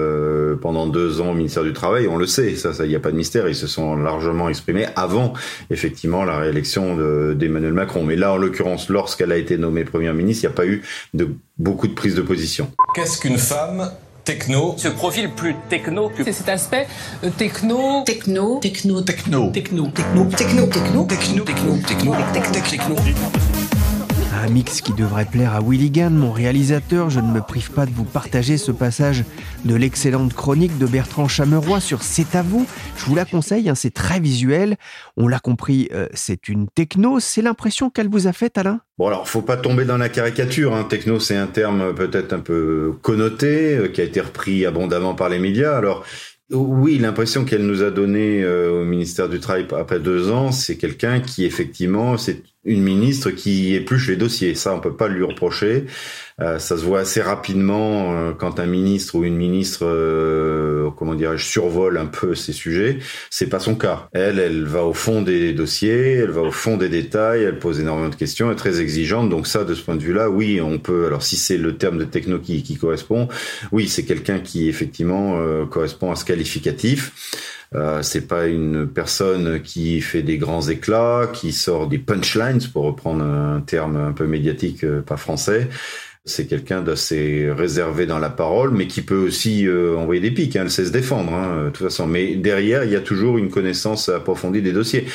pendant 0.61 0.87
deux 0.87 1.21
ans 1.21 1.31
au 1.31 1.33
ministère 1.33 1.63
du 1.63 1.73
Travail, 1.73 2.07
on 2.07 2.17
le 2.17 2.25
sait, 2.25 2.55
ça, 2.55 2.71
il 2.83 2.89
n'y 2.89 2.95
a 2.95 2.99
pas 2.99 3.11
de 3.11 3.17
mystère, 3.17 3.47
ils 3.47 3.55
se 3.55 3.67
sont 3.67 3.95
largement 3.95 4.49
exprimés 4.49 4.87
avant, 4.95 5.33
effectivement, 5.69 6.23
la 6.23 6.37
réélection 6.37 6.97
d'Emmanuel 7.33 7.73
Macron. 7.73 8.03
Mais 8.03 8.15
là, 8.15 8.33
en 8.33 8.37
l'occurrence, 8.37 8.72
lorsqu'elle 8.89 9.31
a 9.31 9.37
été 9.37 9.57
nommée 9.57 9.83
première 9.83 10.13
ministre, 10.13 10.43
il 10.43 10.47
n'y 10.47 10.53
a 10.53 10.55
pas 10.55 10.65
eu 10.65 10.81
de, 11.13 11.35
beaucoup 11.57 11.87
de 11.87 11.93
prise 11.93 12.15
de 12.15 12.21
position. 12.21 12.71
Qu'est-ce 12.95 13.19
qu'une 13.19 13.37
femme 13.37 13.91
techno 14.23 14.75
Ce 14.77 14.87
profil 14.87 15.29
plus 15.29 15.55
techno 15.69 16.11
C'est 16.23 16.31
cet 16.31 16.49
aspect 16.49 16.87
techno... 17.37 18.03
Techno... 18.05 18.59
Techno... 18.59 19.01
Techno... 19.01 19.51
Techno... 19.51 19.91
Techno... 19.91 20.27
Techno... 20.35 20.67
Techno... 20.67 21.05
Techno... 21.05 21.43
Techno... 21.43 22.15
Techno... 22.33 22.95
Techno... 22.95 23.82
Un 24.35 24.49
mix 24.49 24.81
qui 24.81 24.93
devrait 24.93 25.25
plaire 25.25 25.53
à 25.53 25.61
Willy 25.61 25.91
Gann, 25.91 26.15
mon 26.15 26.31
réalisateur. 26.31 27.11
Je 27.11 27.19
ne 27.19 27.31
me 27.31 27.39
prive 27.39 27.71
pas 27.71 27.85
de 27.85 27.91
vous 27.91 28.03
partager 28.03 28.57
ce 28.57 28.71
passage 28.71 29.23
de 29.63 29.75
l'excellente 29.75 30.33
chronique 30.33 30.77
de 30.79 30.87
Bertrand 30.87 31.27
Chameroy 31.27 31.79
sur 31.79 32.01
C'est 32.01 32.35
à 32.35 32.41
vous. 32.41 32.65
Je 32.97 33.05
vous 33.05 33.15
la 33.15 33.25
conseille, 33.25 33.69
hein, 33.69 33.75
c'est 33.75 33.93
très 33.93 34.19
visuel. 34.19 34.77
On 35.17 35.27
l'a 35.27 35.39
compris, 35.39 35.87
euh, 35.93 36.07
c'est 36.13 36.49
une 36.49 36.67
techno. 36.67 37.19
C'est 37.19 37.43
l'impression 37.43 37.91
qu'elle 37.91 38.09
vous 38.09 38.27
a 38.27 38.33
faite, 38.33 38.57
Alain? 38.57 38.81
Bon 38.97 39.07
alors, 39.07 39.29
faut 39.29 39.43
pas 39.43 39.55
tomber 39.55 39.85
dans 39.85 39.97
la 39.97 40.09
caricature. 40.09 40.75
Hein. 40.75 40.85
Techno, 40.89 41.19
c'est 41.19 41.37
un 41.37 41.47
terme 41.47 41.93
peut-être 41.93 42.33
un 42.33 42.39
peu 42.39 42.93
connoté, 43.03 43.77
euh, 43.77 43.87
qui 43.87 44.01
a 44.01 44.03
été 44.03 44.19
repris 44.19 44.65
abondamment 44.65 45.13
par 45.13 45.29
les 45.29 45.39
médias. 45.39 45.77
Alors, 45.77 46.03
oui, 46.49 46.97
l'impression 46.97 47.45
qu'elle 47.45 47.65
nous 47.65 47.83
a 47.83 47.91
donnée 47.91 48.43
euh, 48.43 48.81
au 48.81 48.83
ministère 48.83 49.29
du 49.29 49.39
Travail 49.39 49.67
après 49.77 49.99
deux 49.99 50.31
ans, 50.31 50.51
c'est 50.51 50.75
quelqu'un 50.75 51.19
qui 51.19 51.45
effectivement, 51.45 52.17
c'est 52.17 52.41
une 52.65 52.81
ministre 52.81 53.31
qui 53.31 53.75
épluche 53.75 54.07
les 54.07 54.15
dossiers. 54.15 54.55
Ça, 54.55 54.73
on 54.73 54.79
peut 54.79 54.95
pas 54.95 55.07
lui 55.07 55.23
reprocher. 55.23 55.85
Euh, 56.41 56.57
ça 56.59 56.77
se 56.77 56.83
voit 56.83 57.01
assez 57.01 57.21
rapidement 57.21 58.13
euh, 58.13 58.31
quand 58.31 58.59
un 58.59 58.65
ministre 58.65 59.15
ou 59.15 59.23
une 59.23 59.35
ministre, 59.35 59.85
euh, 59.85 60.89
comment 60.97 61.13
dirais-je, 61.13 61.45
survole 61.45 61.97
un 61.97 62.05
peu 62.05 62.35
ces 62.35 62.53
sujets. 62.53 62.99
C'est 63.29 63.47
pas 63.47 63.59
son 63.59 63.75
cas. 63.75 64.07
Elle, 64.13 64.39
elle 64.39 64.65
va 64.65 64.83
au 64.83 64.93
fond 64.93 65.21
des 65.21 65.53
dossiers, 65.53 66.13
elle 66.13 66.31
va 66.31 66.41
au 66.41 66.51
fond 66.51 66.77
des 66.77 66.89
détails, 66.89 67.43
elle 67.43 67.59
pose 67.59 67.79
énormément 67.79 68.09
de 68.09 68.15
questions, 68.15 68.47
elle 68.47 68.53
est 68.53 68.57
très 68.57 68.81
exigeante. 68.81 69.29
Donc 69.29 69.45
ça, 69.45 69.63
de 69.63 69.73
ce 69.73 69.83
point 69.83 69.95
de 69.95 70.01
vue-là, 70.01 70.29
oui, 70.29 70.59
on 70.61 70.79
peut. 70.79 71.05
Alors 71.05 71.21
si 71.21 71.35
c'est 71.35 71.57
le 71.57 71.77
terme 71.77 71.97
de 71.97 72.05
techno 72.05 72.39
qui, 72.39 72.63
qui 72.63 72.77
correspond, 72.77 73.27
oui, 73.71 73.87
c'est 73.87 74.03
quelqu'un 74.03 74.39
qui 74.39 74.69
effectivement 74.69 75.37
correspond 75.67 76.11
à 76.11 76.15
ce 76.15 76.25
qualificatif. 76.25 77.11
Euh, 77.75 78.01
c'est 78.01 78.27
pas 78.27 78.47
une 78.47 78.87
personne 78.87 79.61
qui 79.61 80.01
fait 80.01 80.21
des 80.21 80.37
grands 80.37 80.67
éclats, 80.67 81.29
qui 81.33 81.51
sort 81.51 81.87
des 81.87 81.97
punchlines, 81.97 82.59
pour 82.71 82.83
reprendre 82.83 83.23
un 83.23 83.61
terme 83.61 83.97
un 83.97 84.11
peu 84.11 84.27
médiatique, 84.27 84.85
pas 85.01 85.17
français. 85.17 85.69
C'est 86.25 86.47
quelqu'un 86.47 86.81
d'assez 86.81 87.51
réservé 87.51 88.05
dans 88.05 88.19
la 88.19 88.29
parole, 88.29 88.71
mais 88.71 88.87
qui 88.87 89.01
peut 89.01 89.17
aussi 89.17 89.67
euh, 89.67 89.97
envoyer 89.97 90.21
des 90.21 90.31
pics. 90.31 90.55
Hein. 90.55 90.63
Elle 90.63 90.71
sait 90.71 90.85
se 90.85 90.91
défendre, 90.91 91.33
hein, 91.33 91.65
de 91.65 91.69
toute 91.69 91.85
façon. 91.85 92.07
Mais 92.07 92.35
derrière, 92.35 92.83
il 92.83 92.91
y 92.91 92.95
a 92.95 93.01
toujours 93.01 93.37
une 93.37 93.49
connaissance 93.49 94.07
approfondie 94.07 94.61
des 94.61 94.71
dossiers. 94.71 95.05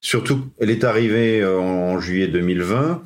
Surtout, 0.00 0.46
elle 0.60 0.70
est 0.70 0.84
arrivée 0.84 1.44
en, 1.44 1.98
juillet 1.98 2.28
2020. 2.28 3.02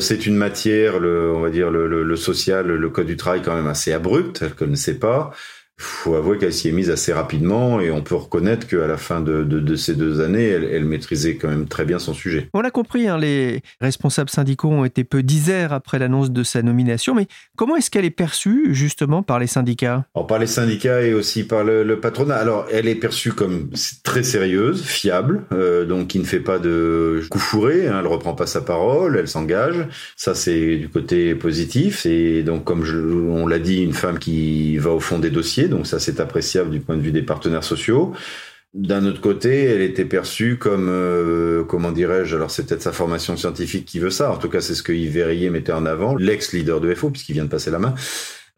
c'est 0.00 0.26
une 0.26 0.36
matière, 0.36 0.98
le, 0.98 1.32
on 1.34 1.40
va 1.40 1.50
dire 1.50 1.70
le, 1.70 1.86
le, 2.02 2.16
social, 2.16 2.66
le 2.66 2.88
code 2.88 3.06
du 3.06 3.18
travail 3.18 3.42
quand 3.42 3.54
même 3.54 3.66
assez 3.66 3.92
abrupt, 3.92 4.38
elle 4.40 4.48
ne 4.48 4.54
connaissait 4.54 4.98
pas 4.98 5.32
faut 5.76 6.14
avouer 6.14 6.38
qu'elle 6.38 6.52
s'y 6.52 6.68
est 6.68 6.72
mise 6.72 6.90
assez 6.90 7.12
rapidement 7.12 7.80
et 7.80 7.90
on 7.90 8.02
peut 8.02 8.14
reconnaître 8.14 8.66
qu'à 8.66 8.86
la 8.86 8.96
fin 8.96 9.20
de, 9.20 9.76
ces 9.76 9.94
deux 9.94 10.20
années, 10.20 10.46
elle, 10.46 10.84
maîtrisait 10.84 11.36
quand 11.36 11.48
même 11.48 11.66
très 11.66 11.84
bien 11.84 11.98
son 11.98 12.14
sujet. 12.14 12.48
On 12.54 12.60
l'a 12.60 12.70
compris, 12.70 13.08
hein, 13.08 13.18
les 13.18 13.62
responsables 13.80 14.30
syndicaux 14.30 14.68
ont 14.68 14.84
été 14.84 15.02
peu 15.02 15.22
disers 15.22 15.72
après 15.72 15.98
l'annonce 15.98 16.30
de 16.30 16.42
sa 16.42 16.62
nomination, 16.62 17.14
mais 17.14 17.26
comment 17.56 17.76
est-ce 17.76 17.90
qu'elle 17.90 18.04
est 18.04 18.10
perçue 18.10 18.68
justement 18.74 19.22
par 19.22 19.38
les 19.38 19.46
syndicats? 19.46 20.06
Par 20.28 20.38
les 20.38 20.46
syndicats 20.46 21.02
et 21.02 21.12
aussi 21.12 21.44
par 21.44 21.64
le, 21.64 21.98
patronat. 22.00 22.36
Alors, 22.36 22.66
elle 22.72 22.88
est 22.88 22.94
perçue 22.94 23.32
comme 23.32 23.70
très 24.02 24.22
sérieuse, 24.22 24.84
fiable, 24.84 25.44
euh, 25.52 25.84
donc 25.84 26.08
qui 26.08 26.18
ne 26.18 26.24
fait 26.24 26.40
pas 26.40 26.58
de 26.58 27.22
coup 27.30 27.38
fourré, 27.38 27.88
hein, 27.88 27.98
elle 28.00 28.06
reprend 28.06 28.34
pas 28.34 28.46
sa 28.46 28.60
parole, 28.60 29.16
elle 29.16 29.28
s'engage. 29.28 29.86
Ça, 30.16 30.34
c'est 30.34 30.76
du 30.76 30.88
côté 30.88 31.34
positif. 31.34 32.06
Et 32.06 32.42
donc, 32.42 32.64
comme 32.64 32.84
on 33.30 33.46
l'a 33.46 33.58
dit, 33.58 33.82
une 33.82 33.92
femme 33.92 34.18
qui 34.18 34.76
va 34.78 34.90
au 34.90 35.00
fond 35.00 35.18
des 35.18 35.30
dossiers 35.30 35.63
donc 35.68 35.86
ça 35.86 35.98
c'est 35.98 36.20
appréciable 36.20 36.70
du 36.70 36.80
point 36.80 36.96
de 36.96 37.02
vue 37.02 37.12
des 37.12 37.22
partenaires 37.22 37.64
sociaux. 37.64 38.14
D'un 38.74 39.06
autre 39.06 39.20
côté, 39.20 39.66
elle 39.66 39.82
était 39.82 40.04
perçue 40.04 40.58
comme, 40.58 40.88
euh, 40.88 41.62
comment 41.62 41.92
dirais-je, 41.92 42.34
alors 42.34 42.50
c'est 42.50 42.66
peut-être 42.66 42.82
sa 42.82 42.90
formation 42.90 43.36
scientifique 43.36 43.84
qui 43.84 44.00
veut 44.00 44.10
ça, 44.10 44.32
en 44.32 44.36
tout 44.36 44.48
cas 44.48 44.60
c'est 44.60 44.74
ce 44.74 44.82
que 44.82 44.92
Yves 44.92 45.12
Verrier 45.12 45.48
mettait 45.48 45.72
en 45.72 45.86
avant, 45.86 46.16
l'ex-leader 46.16 46.80
de 46.80 46.92
FO, 46.92 47.10
puisqu'il 47.10 47.34
vient 47.34 47.44
de 47.44 47.50
passer 47.50 47.70
la 47.70 47.78
main, 47.78 47.94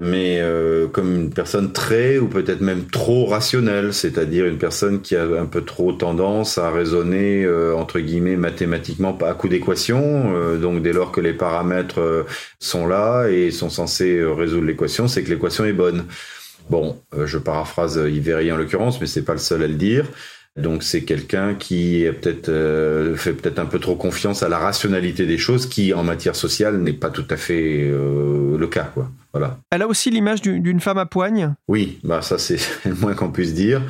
mais 0.00 0.38
euh, 0.40 0.88
comme 0.88 1.14
une 1.14 1.34
personne 1.34 1.70
très 1.70 2.16
ou 2.16 2.28
peut-être 2.28 2.62
même 2.62 2.86
trop 2.86 3.26
rationnelle, 3.26 3.92
c'est-à-dire 3.92 4.46
une 4.46 4.56
personne 4.56 5.02
qui 5.02 5.16
a 5.16 5.24
un 5.24 5.44
peu 5.44 5.60
trop 5.60 5.92
tendance 5.92 6.56
à 6.56 6.70
raisonner 6.70 7.44
euh, 7.44 7.76
entre 7.76 8.00
guillemets 8.00 8.36
mathématiquement 8.36 9.18
à 9.18 9.34
coup 9.34 9.48
d'équation. 9.50 10.56
donc 10.56 10.80
dès 10.80 10.94
lors 10.94 11.12
que 11.12 11.20
les 11.20 11.34
paramètres 11.34 12.24
sont 12.58 12.86
là 12.86 13.26
et 13.28 13.50
sont 13.50 13.68
censés 13.68 14.24
résoudre 14.24 14.64
l'équation, 14.64 15.08
c'est 15.08 15.22
que 15.22 15.28
l'équation 15.28 15.66
est 15.66 15.74
bonne. 15.74 16.06
Bon, 16.70 16.98
euh, 17.14 17.26
je 17.26 17.38
paraphrase 17.38 17.96
Yves 17.96 18.52
en 18.52 18.56
l'occurrence, 18.56 19.00
mais 19.00 19.06
c'est 19.06 19.24
pas 19.24 19.32
le 19.32 19.38
seul 19.38 19.62
à 19.62 19.68
le 19.68 19.74
dire. 19.74 20.06
Donc 20.56 20.82
c'est 20.82 21.04
quelqu'un 21.04 21.54
qui 21.54 22.06
peut-être 22.22 22.48
euh, 22.48 23.14
fait 23.14 23.34
peut-être 23.34 23.58
un 23.58 23.66
peu 23.66 23.78
trop 23.78 23.94
confiance 23.94 24.42
à 24.42 24.48
la 24.48 24.58
rationalité 24.58 25.26
des 25.26 25.36
choses, 25.36 25.66
qui 25.66 25.92
en 25.92 26.02
matière 26.02 26.34
sociale 26.34 26.78
n'est 26.78 26.94
pas 26.94 27.10
tout 27.10 27.26
à 27.28 27.36
fait 27.36 27.82
euh, 27.82 28.56
le 28.56 28.66
cas, 28.66 28.90
quoi. 28.94 29.10
Voilà. 29.32 29.58
Elle 29.70 29.82
a 29.82 29.86
aussi 29.86 30.10
l'image 30.10 30.40
d'une 30.40 30.80
femme 30.80 30.96
à 30.96 31.04
poigne? 31.04 31.54
Oui, 31.68 31.98
bah 32.02 32.22
ça 32.22 32.38
c'est 32.38 32.58
le 32.86 32.94
moins 32.94 33.14
qu'on 33.14 33.30
puisse 33.30 33.52
dire. 33.52 33.82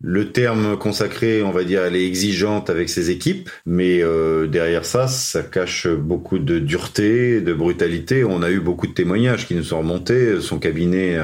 Le 0.00 0.30
terme 0.30 0.78
consacré, 0.78 1.42
on 1.42 1.50
va 1.50 1.64
dire, 1.64 1.82
elle 1.82 1.96
est 1.96 2.06
exigeante 2.06 2.70
avec 2.70 2.88
ses 2.88 3.10
équipes, 3.10 3.50
mais 3.66 4.00
euh, 4.00 4.46
derrière 4.46 4.84
ça, 4.84 5.08
ça 5.08 5.42
cache 5.42 5.88
beaucoup 5.88 6.38
de 6.38 6.60
dureté, 6.60 7.40
de 7.40 7.52
brutalité. 7.52 8.22
On 8.24 8.42
a 8.42 8.50
eu 8.50 8.60
beaucoup 8.60 8.86
de 8.86 8.92
témoignages 8.92 9.46
qui 9.46 9.56
nous 9.56 9.64
sont 9.64 9.78
remontés. 9.78 10.40
Son 10.40 10.60
cabinet, 10.60 11.18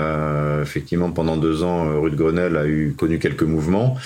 effectivement, 0.65 1.13
pendant 1.13 1.37
deux 1.37 1.63
ans, 1.63 1.87
euh, 1.87 1.99
rue 1.99 2.11
de 2.11 2.17
Grenelle, 2.17 2.57
a 2.57 2.67
eu 2.67 2.95
connu 2.97 3.19
quelques 3.19 3.43
mouvements. 3.45 3.97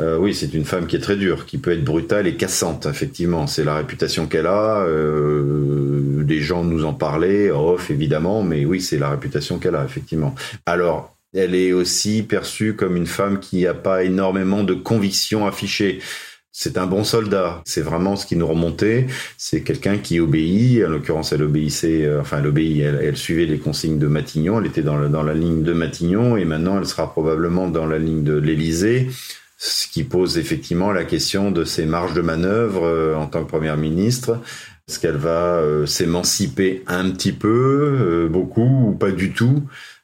Euh, 0.00 0.16
oui, 0.16 0.34
c'est 0.34 0.54
une 0.54 0.64
femme 0.64 0.86
qui 0.86 0.96
est 0.96 1.00
très 1.00 1.16
dure, 1.16 1.46
qui 1.46 1.58
peut 1.58 1.72
être 1.72 1.84
brutale 1.84 2.26
et 2.26 2.34
cassante, 2.34 2.86
effectivement. 2.86 3.46
C'est 3.46 3.64
la 3.64 3.76
réputation 3.76 4.26
qu'elle 4.26 4.46
a. 4.46 4.82
Euh, 4.86 6.24
des 6.24 6.40
gens 6.40 6.64
nous 6.64 6.84
en 6.84 6.94
parlaient, 6.94 7.50
off 7.50 7.90
évidemment, 7.90 8.42
mais 8.42 8.64
oui, 8.64 8.80
c'est 8.80 8.98
la 8.98 9.10
réputation 9.10 9.58
qu'elle 9.58 9.74
a, 9.74 9.84
effectivement. 9.84 10.34
Alors, 10.64 11.16
elle 11.34 11.54
est 11.54 11.72
aussi 11.72 12.22
perçue 12.22 12.74
comme 12.74 12.96
une 12.96 13.06
femme 13.06 13.38
qui 13.38 13.62
n'a 13.62 13.74
pas 13.74 14.04
énormément 14.04 14.64
de 14.64 14.74
convictions 14.74 15.46
affichées. 15.46 16.00
C'est 16.52 16.78
un 16.78 16.86
bon 16.86 17.04
soldat. 17.04 17.62
C'est 17.64 17.80
vraiment 17.80 18.16
ce 18.16 18.26
qui 18.26 18.34
nous 18.34 18.46
remontait. 18.46 19.06
C'est 19.38 19.62
quelqu'un 19.62 19.98
qui 19.98 20.18
obéit. 20.18 20.84
En 20.84 20.88
l'occurrence, 20.88 21.32
elle 21.32 21.44
obéissait, 21.44 22.04
euh, 22.04 22.20
enfin, 22.20 22.38
elle 22.40 22.48
obéit, 22.48 22.82
elle, 22.82 23.16
suivait 23.16 23.46
les 23.46 23.58
consignes 23.58 23.98
de 23.98 24.08
Matignon. 24.08 24.60
Elle 24.60 24.66
était 24.66 24.82
dans 24.82 24.96
la, 24.96 25.08
dans 25.08 25.22
la 25.22 25.34
ligne 25.34 25.62
de 25.62 25.72
Matignon 25.72 26.36
et 26.36 26.44
maintenant 26.44 26.78
elle 26.78 26.86
sera 26.86 27.10
probablement 27.10 27.68
dans 27.68 27.86
la 27.86 27.98
ligne 27.98 28.24
de 28.24 28.36
l'Élysée. 28.36 29.08
Ce 29.58 29.86
qui 29.86 30.02
pose 30.02 30.38
effectivement 30.38 30.90
la 30.90 31.04
question 31.04 31.52
de 31.52 31.64
ses 31.64 31.86
marges 31.86 32.14
de 32.14 32.22
manœuvre 32.22 32.84
euh, 32.84 33.14
en 33.14 33.26
tant 33.26 33.44
que 33.44 33.48
première 33.48 33.76
ministre. 33.76 34.40
Est-ce 34.88 34.98
qu'elle 34.98 35.18
va 35.18 35.58
euh, 35.58 35.86
s'émanciper 35.86 36.82
un 36.88 37.10
petit 37.10 37.32
peu, 37.32 38.28
beaucoup 38.28 38.88
ou 38.88 38.92
pas 38.96 39.12
du 39.12 39.32
tout? 39.32 39.62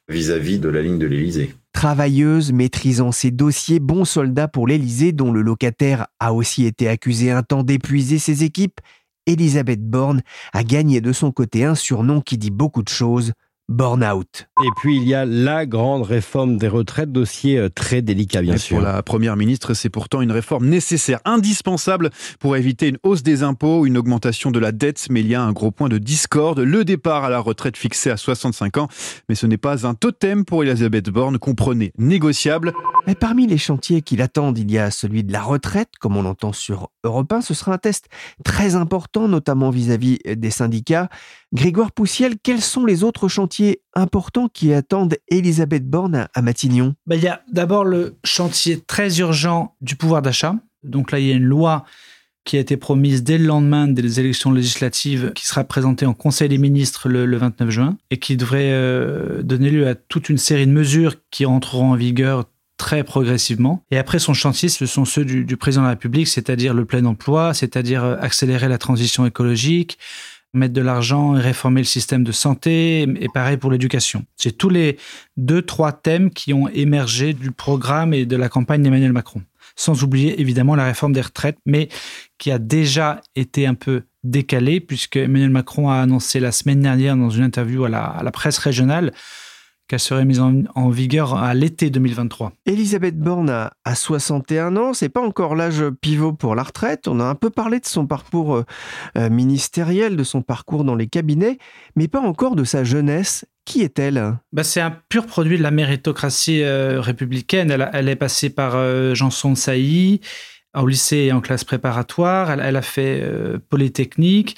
Vis-à-vis 0.09 0.59
de 0.59 0.69
la 0.69 0.83
ligne 0.83 0.99
de 0.99 1.07
l'Élysée. 1.07 1.55
Travailleuse, 1.73 2.53
maîtrisant 2.53 3.13
ses 3.13 3.31
dossiers, 3.31 3.81
bon 3.81 4.05
soldat 4.05 4.49
pour 4.49 4.67
l'Élysée, 4.67 5.13
dont 5.13 5.33
le 5.33 5.43
locataire 5.43 6.07
a 6.21 6.33
aussi 6.33 6.65
été 6.65 6.89
accusé 6.89 7.31
un 7.31 7.43
temps 7.43 7.63
d'épuiser 7.63 8.19
ses 8.19 8.45
équipes, 8.45 8.81
Elisabeth 9.27 9.83
Borne 9.83 10.23
a 10.53 10.63
gagné 10.63 11.01
de 11.01 11.13
son 11.13 11.33
côté 11.33 11.65
un 11.65 11.75
surnom 11.75 12.21
qui 12.21 12.39
dit 12.39 12.51
beaucoup 12.51 12.83
de 12.83 12.89
choses, 12.89 13.33
Burnout. 13.69 14.49
Et 14.65 14.69
puis 14.77 14.97
il 14.97 15.03
y 15.03 15.15
a 15.15 15.25
la 15.25 15.67
grande 15.67 16.03
réforme 16.03 16.57
des 16.57 16.69
retraites, 16.69 17.11
dossier 17.11 17.59
euh, 17.59 17.69
très 17.69 18.01
délicat 18.01 18.41
bien 18.41 18.57
sûr. 18.59 18.77
Pour 18.77 18.87
la 18.87 19.03
Première 19.03 19.37
ministre, 19.37 19.75
c'est 19.75 19.91
pourtant 19.91 20.21
une 20.21 20.31
réforme 20.31 20.67
nécessaire, 20.67 21.19
indispensable 21.25 22.11
pour 22.39 22.57
éviter 22.57 22.89
une 22.89 22.99
hausse 23.03 23.25
des 23.25 23.43
impôts, 23.43 23.85
une 23.85 23.97
augmentation 23.97 24.53
de 24.53 24.61
la 24.61 24.71
dette, 24.71 25.07
mais 25.11 25.21
il 25.21 25.27
y 25.27 25.35
a 25.35 25.43
un 25.43 25.53
gros 25.53 25.73
point 25.73 25.89
de 25.89 25.99
discorde, 25.99 26.61
le 26.61 26.85
départ 26.85 27.25
à 27.25 27.31
la 27.31 27.41
retraite 27.41 27.77
fixé 27.77 28.11
à 28.11 28.17
65 28.17 28.77
ans. 28.77 28.89
Mais 29.29 29.35
ce 29.35 29.47
n'est 29.47 29.57
pas 29.57 29.85
un 29.87 29.95
totem 29.95 30.45
pour 30.45 30.63
Elisabeth 30.63 31.11
Borne, 31.11 31.39
comprenez, 31.39 31.93
négociable. 31.99 32.73
Mais 33.09 33.15
parmi 33.15 33.47
les 33.47 33.59
chantiers 33.59 34.03
qui 34.03 34.17
l'attendent, 34.17 34.59
il 34.59 34.71
y 34.71 34.79
a 34.79 34.91
celui 34.91 35.25
de 35.25 35.33
la 35.33 35.43
retraite, 35.43 35.91
comme 36.01 36.17
on 36.17 36.25
entend 36.25 36.53
sur 36.53 36.91
Europe 37.05 37.33
1. 37.33 37.41
Ce 37.41 37.55
sera 37.55 37.73
un 37.73 37.79
test 37.79 38.07
très 38.45 38.75
important, 38.75 39.29
notamment 39.29 39.71
vis-à-vis 39.71 40.19
des 40.25 40.51
syndicats. 40.51 41.09
Grégoire 41.53 41.93
Poussiel, 41.93 42.35
quels 42.43 42.61
sont 42.61 42.85
les 42.85 43.05
autres 43.05 43.29
chantiers 43.29 43.81
importants 43.95 44.49
qui 44.49 44.73
attendent 44.73 45.17
Elisabeth 45.29 45.89
Borne 45.89 46.29
à 46.35 46.43
Matignon? 46.43 46.95
Ben, 47.07 47.17
Il 47.17 47.23
y 47.23 47.29
a 47.29 47.43
d'abord 47.51 47.85
le 47.85 48.17
chantier 48.25 48.81
très 48.81 49.19
urgent 49.21 49.77
du 49.81 49.97
pouvoir 49.97 50.23
d'achat. 50.23 50.57
Donc 50.83 51.13
là, 51.13 51.19
il 51.19 51.27
y 51.27 51.33
a 51.33 51.35
une 51.35 51.45
loi 51.45 51.85
qui 52.45 52.57
a 52.57 52.61
été 52.61 52.77
promise 52.77 53.25
dès 53.25 53.39
le 53.39 53.45
lendemain 53.45 53.89
des 53.89 54.21
élections 54.21 54.53
législatives, 54.53 55.33
qui 55.35 55.45
sera 55.47 55.65
présentée 55.65 56.07
en 56.07 56.15
Conseil 56.15 56.49
des 56.49 56.59
ministres 56.59 57.09
le, 57.09 57.37
29 57.37 57.71
juin, 57.71 57.99
et 58.11 58.19
qui 58.19 58.37
devrait 58.37 58.71
euh, 58.71 59.43
donner 59.43 59.69
lieu 59.69 59.89
à 59.89 59.97
toute 59.97 60.29
une 60.29 60.39
série 60.39 60.67
de 60.67 60.73
mesures 60.73 61.17
qui 61.31 61.45
entreront 61.45 61.93
en 61.93 61.97
vigueur 61.97 62.45
très 62.77 63.05
progressivement. 63.05 63.83
Et 63.91 63.99
après, 63.99 64.19
son 64.19 64.35
chantier, 64.35 64.69
ce 64.69 64.87
sont 64.87 65.05
ceux 65.05 65.25
du, 65.25 65.57
président 65.57 65.83
de 65.83 65.87
la 65.87 65.93
République, 65.93 66.29
c'est-à-dire 66.29 66.73
le 66.73 66.85
plein 66.85 67.05
emploi, 67.05 67.53
c'est-à-dire 67.53 68.05
euh, 68.05 68.17
accélérer 68.21 68.69
la 68.69 68.79
transition 68.79 69.27
écologique, 69.27 69.99
mettre 70.53 70.75
de 70.75 70.81
l'argent 70.81 71.37
et 71.37 71.41
réformer 71.41 71.81
le 71.81 71.87
système 71.87 72.25
de 72.25 72.33
santé, 72.33 73.03
et 73.03 73.29
pareil 73.33 73.57
pour 73.57 73.71
l'éducation. 73.71 74.25
C'est 74.37 74.57
tous 74.57 74.69
les 74.69 74.97
deux, 75.37 75.63
trois 75.63 75.93
thèmes 75.93 76.31
qui 76.31 76.53
ont 76.53 76.69
émergé 76.69 77.33
du 77.33 77.51
programme 77.51 78.15
et 78.15 78.27
de 78.27 78.37
la 78.37 78.49
campagne 78.49 78.83
d'Emmanuel 78.83 79.13
Macron. 79.13 79.43
Sans 79.75 80.03
oublier 80.03 80.41
évidemment 80.41 80.75
la 80.75 80.85
réforme 80.85 81.13
des 81.13 81.21
retraites, 81.21 81.59
mais 81.67 81.89
qui 82.39 82.51
a 82.51 82.59
déjà 82.59 83.21
été 83.35 83.67
un 83.67 83.75
peu 83.75 84.05
décalée, 84.25 84.81
puisque 84.81 85.17
Emmanuel 85.17 85.51
Macron 85.51 85.91
a 85.91 85.97
annoncé 85.97 86.41
la 86.41 86.53
semaine 86.53 86.81
dernière 86.81 87.17
dans 87.17 87.31
une 87.31 87.45
interview 87.45 87.85
à 87.85 87.89
la, 87.89 88.05
à 88.05 88.23
la 88.23 88.31
presse 88.31 88.59
régionale 88.59 89.13
qu'elle 89.89 90.01
serait 90.01 90.25
mise 90.25 90.41
en, 90.41 90.89
vigueur 90.91 91.35
à 91.35 91.55
l'été 91.55 91.91
2023. 91.91 92.53
Elisabeth 92.67 93.19
Borne 93.19 93.51
a, 93.51 93.95
61 93.95 94.77
ans, 94.77 94.95
c'est 94.95 95.09
pas 95.09 95.21
encore 95.21 95.55
l'âge 95.55 95.85
pivot 96.01 96.33
pour 96.33 96.55
la 96.55 96.63
retraite. 96.63 97.09
On 97.09 97.21
a 97.21 97.25
un 97.25 97.35
peu 97.35 97.51
parlé 97.51 97.81
de 97.81 97.87
son 97.87 98.07
parcours 98.07 98.57
euh, 98.57 98.65
euh, 99.17 99.31
ministériel, 99.31 100.17
de 100.17 100.25
son 100.25 100.43
parcours 100.43 100.85
dans 100.85 100.95
les 100.95 101.07
cabinets, 101.07 101.59
mais 101.95 102.09
pas 102.09 102.21
encore 102.21 102.57
de 102.57 102.65
sa 102.65 102.85
jeunesse. 102.85 103.45
Qui 103.65 103.83
est-elle? 103.83 104.39
Bah, 104.53 104.63
C'est 104.63 104.81
un 104.81 104.97
pur 105.09 105.27
produit 105.27 105.59
de 105.59 105.63
la 105.63 105.73
méritocratie 105.73 106.63
euh, 106.63 107.01
républicaine. 107.01 107.71
Elle, 107.93 108.09
est 108.09 108.17
passée 108.17 108.51
par 108.51 108.77
Janson 109.15 109.53
de 109.53 109.57
Sailly 109.57 110.21
au 110.83 110.87
lycée 110.87 111.17
et 111.17 111.33
en 111.33 111.41
classe 111.41 111.65
préparatoire. 111.65 112.51
Elle, 112.51 112.77
a 112.77 112.83
fait 112.83 113.25
Polytechnique 113.69 114.57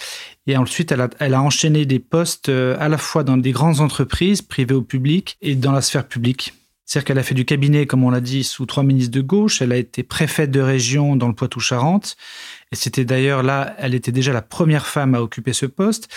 et 0.48 0.56
ensuite, 0.56 0.92
elle 0.92 1.02
a, 1.02 1.10
elle 1.18 1.34
a 1.34 1.42
enchaîné 1.42 1.84
des 1.84 1.98
postes 1.98 2.48
euh, 2.48 2.74
à 2.80 2.88
la 2.88 2.96
fois 2.96 3.22
dans 3.22 3.36
des 3.36 3.52
grandes 3.52 3.80
entreprises, 3.80 4.40
privées 4.40 4.74
ou 4.74 4.82
publiques, 4.82 5.36
et 5.42 5.54
dans 5.54 5.72
la 5.72 5.82
sphère 5.82 6.08
publique. 6.08 6.54
C'est-à-dire 6.86 7.04
qu'elle 7.04 7.18
a 7.18 7.22
fait 7.22 7.34
du 7.34 7.44
cabinet, 7.44 7.84
comme 7.84 8.02
on 8.02 8.08
l'a 8.08 8.22
dit, 8.22 8.44
sous 8.44 8.64
trois 8.64 8.82
ministres 8.82 9.12
de 9.12 9.20
gauche. 9.20 9.60
Elle 9.60 9.72
a 9.72 9.76
été 9.76 10.02
préfète 10.02 10.50
de 10.50 10.60
région 10.60 11.16
dans 11.16 11.28
le 11.28 11.34
Poitou-Charentes. 11.34 12.16
Et 12.72 12.76
c'était 12.76 13.04
d'ailleurs 13.04 13.42
là, 13.42 13.74
elle 13.78 13.94
était 13.94 14.12
déjà 14.12 14.32
la 14.32 14.42
première 14.42 14.86
femme 14.86 15.14
à 15.14 15.22
occuper 15.22 15.52
ce 15.52 15.66
poste. 15.66 16.08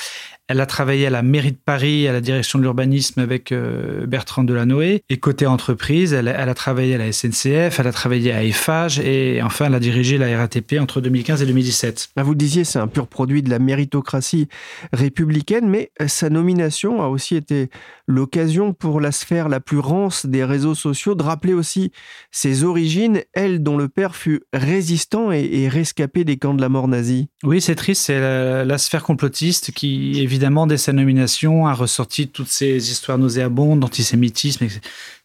Elle 0.48 0.60
a 0.60 0.65
travaillé 0.65 1.08
à 1.08 1.10
la 1.10 1.22
mairie 1.22 1.53
de 1.53 1.58
Paris, 1.58 2.10
à 2.10 2.12
la 2.12 2.20
direction 2.20 2.60
de 2.60 2.63
l'urbanisme 2.63 3.22
avec 3.22 3.53
euh, 3.53 4.05
Bertrand 4.05 4.43
Delanoë. 4.43 5.01
Et 5.10 5.17
côté 5.17 5.46
entreprise, 5.46 6.12
elle, 6.12 6.27
a 6.27 6.53
travaillé 6.53 6.96
à 6.96 6.98
la 6.98 7.10
SNCF, 7.10 7.79
elle 7.79 7.88
a 7.88 7.93
travaillé 7.93 8.34
à 8.34 8.43
Eiffage 8.43 9.00
et 9.00 9.41
enfin, 9.41 9.67
elle 9.67 9.75
a 9.75 9.79
dirigé 9.79 10.17
la 10.17 10.38
RATP 10.38 10.74
entre 10.81 11.00
2015 11.00 11.41
et 11.41 11.46
2017. 11.46 12.10
Ah, 12.17 12.24
vous 12.24 12.31
le 12.31 12.36
disiez, 12.36 12.65
c'est 12.65 12.79
un 12.79 12.88
pur 12.88 13.08
produit 13.08 13.41
de 13.41 13.50
la 13.50 13.60
méritocratie 13.60 14.50
républicaine, 14.91 15.70
mais 15.70 15.93
sa 16.08 16.29
nomination 16.29 17.01
a 17.01 17.08
aussi 17.08 17.38
été 17.38 17.70
l'occasion 18.08 18.74
pour 18.74 19.00
la 19.00 19.13
sphère 19.13 19.48
la 19.48 19.62
plus 19.62 19.79
rance 19.79 20.25
des 20.25 20.43
réseaux 20.43 20.75
sociaux 20.75 21.15
de 21.15 21.24
rappeler 21.24 21.53
aussi 21.53 21.93
ses 22.29 22.65
origines, 22.65 23.22
elle 23.31 23.63
dont 23.63 23.77
le 23.77 23.88
père 23.88 24.17
fut 24.17 24.41
résistant 24.51 25.31
et, 25.31 25.48
et 25.50 25.70
rescapé 25.70 26.25
des 26.25 26.36
de 26.50 26.62
la 26.62 26.70
mort 26.70 26.88
nazie. 26.88 27.28
Oui, 27.44 27.62
c'est 27.62 27.76
triste. 27.76 28.04
C'est 28.04 28.20
la, 28.20 28.78
sphère 28.78 29.04
complotiste 29.04 29.72
qui, 29.72 30.20
évidemment, 30.22 30.68
dès 30.68 30.78
sa 30.78 30.94
nomination, 30.94 31.68
a 31.68 31.74
ressorti 31.74 32.28
toutes 32.28 32.50
ces 32.50 32.92
histoires 32.92 33.18
nauséabondes 33.18 33.80
d'antisémitisme. 33.80 34.68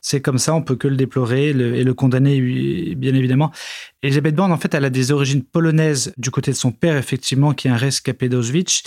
C'est 0.01 0.21
comme 0.21 0.39
ça, 0.39 0.55
on 0.55 0.63
peut 0.63 0.77
que 0.77 0.89
le 0.89 0.97
déplorer 0.97 1.49
et 1.49 1.85
le 1.85 1.95
condamner, 1.95 2.41
bien 2.95 3.15
évidemment. 3.15 3.51
Elisabeth 4.03 4.35
Borne, 4.35 4.53
en 4.53 4.59
fait, 4.59 4.75
elle 4.75 4.85
a 4.85 4.91
des 4.91 5.11
origines 5.11 5.43
polonaises 5.43 6.13
du 6.17 6.31
côté 6.31 6.53
de 6.53 6.57
son 6.57 6.71
père, 6.71 6.97
effectivement, 6.97 7.55
qui 7.55 7.69
est 7.69 7.71
un 7.71 7.77
rescapé 7.77 8.29
d'Auschwitz, 8.29 8.83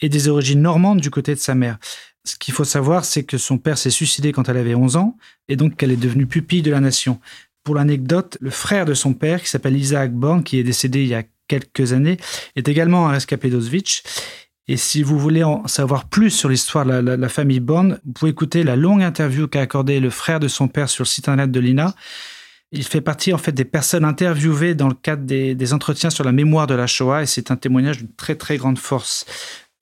et 0.00 0.08
des 0.08 0.28
origines 0.28 0.62
normandes 0.62 1.00
du 1.00 1.10
côté 1.10 1.34
de 1.34 1.40
sa 1.40 1.54
mère. 1.54 1.78
Ce 2.24 2.36
qu'il 2.36 2.54
faut 2.54 2.64
savoir, 2.64 3.04
c'est 3.04 3.24
que 3.24 3.38
son 3.38 3.58
père 3.58 3.78
s'est 3.78 3.90
suicidé 3.90 4.32
quand 4.32 4.48
elle 4.48 4.56
avait 4.56 4.74
11 4.74 4.96
ans, 4.96 5.16
et 5.48 5.56
donc 5.56 5.76
qu'elle 5.76 5.90
est 5.90 5.96
devenue 5.96 6.26
pupille 6.26 6.62
de 6.62 6.70
la 6.70 6.80
nation. 6.80 7.20
Pour 7.64 7.74
l'anecdote, 7.74 8.38
le 8.40 8.50
frère 8.50 8.84
de 8.84 8.94
son 8.94 9.14
père, 9.14 9.42
qui 9.42 9.48
s'appelle 9.48 9.76
Isaac 9.76 10.12
Born, 10.12 10.42
qui 10.42 10.58
est 10.58 10.64
décédé 10.64 11.02
il 11.02 11.08
y 11.08 11.14
a 11.14 11.24
quelques 11.48 11.92
années, 11.92 12.18
est 12.56 12.68
également 12.68 13.08
un 13.08 13.12
rescapé 13.12 13.50
d'Auschwitz. 13.50 14.02
Et 14.68 14.76
si 14.76 15.02
vous 15.02 15.18
voulez 15.18 15.42
en 15.42 15.66
savoir 15.66 16.08
plus 16.08 16.30
sur 16.30 16.50
l'histoire 16.50 16.84
de 16.84 16.92
la, 16.92 17.28
famille 17.28 17.60
Born, 17.60 17.98
vous 18.04 18.12
pouvez 18.12 18.30
écouter 18.30 18.62
la 18.62 18.76
longue 18.76 19.02
interview 19.02 19.48
qu'a 19.48 19.62
accordée 19.62 19.98
le 19.98 20.10
frère 20.10 20.40
de 20.40 20.48
son 20.48 20.68
père 20.68 20.90
sur 20.90 21.04
le 21.04 21.08
site 21.08 21.28
internet 21.28 21.50
de 21.50 21.58
l'INA. 21.58 21.94
Il 22.70 22.84
fait 22.84 23.00
partie 23.00 23.32
en 23.32 23.38
fait 23.38 23.52
des 23.52 23.64
personnes 23.64 24.04
interviewées 24.04 24.74
dans 24.74 24.88
le 24.88 24.94
cadre 24.94 25.22
des, 25.22 25.54
des 25.54 25.72
entretiens 25.72 26.10
sur 26.10 26.22
la 26.22 26.32
mémoire 26.32 26.66
de 26.66 26.74
la 26.74 26.86
Shoah 26.86 27.22
et 27.22 27.26
c'est 27.26 27.50
un 27.50 27.56
témoignage 27.56 27.98
d'une 27.98 28.14
très 28.14 28.34
très 28.34 28.58
grande 28.58 28.78
force. 28.78 29.24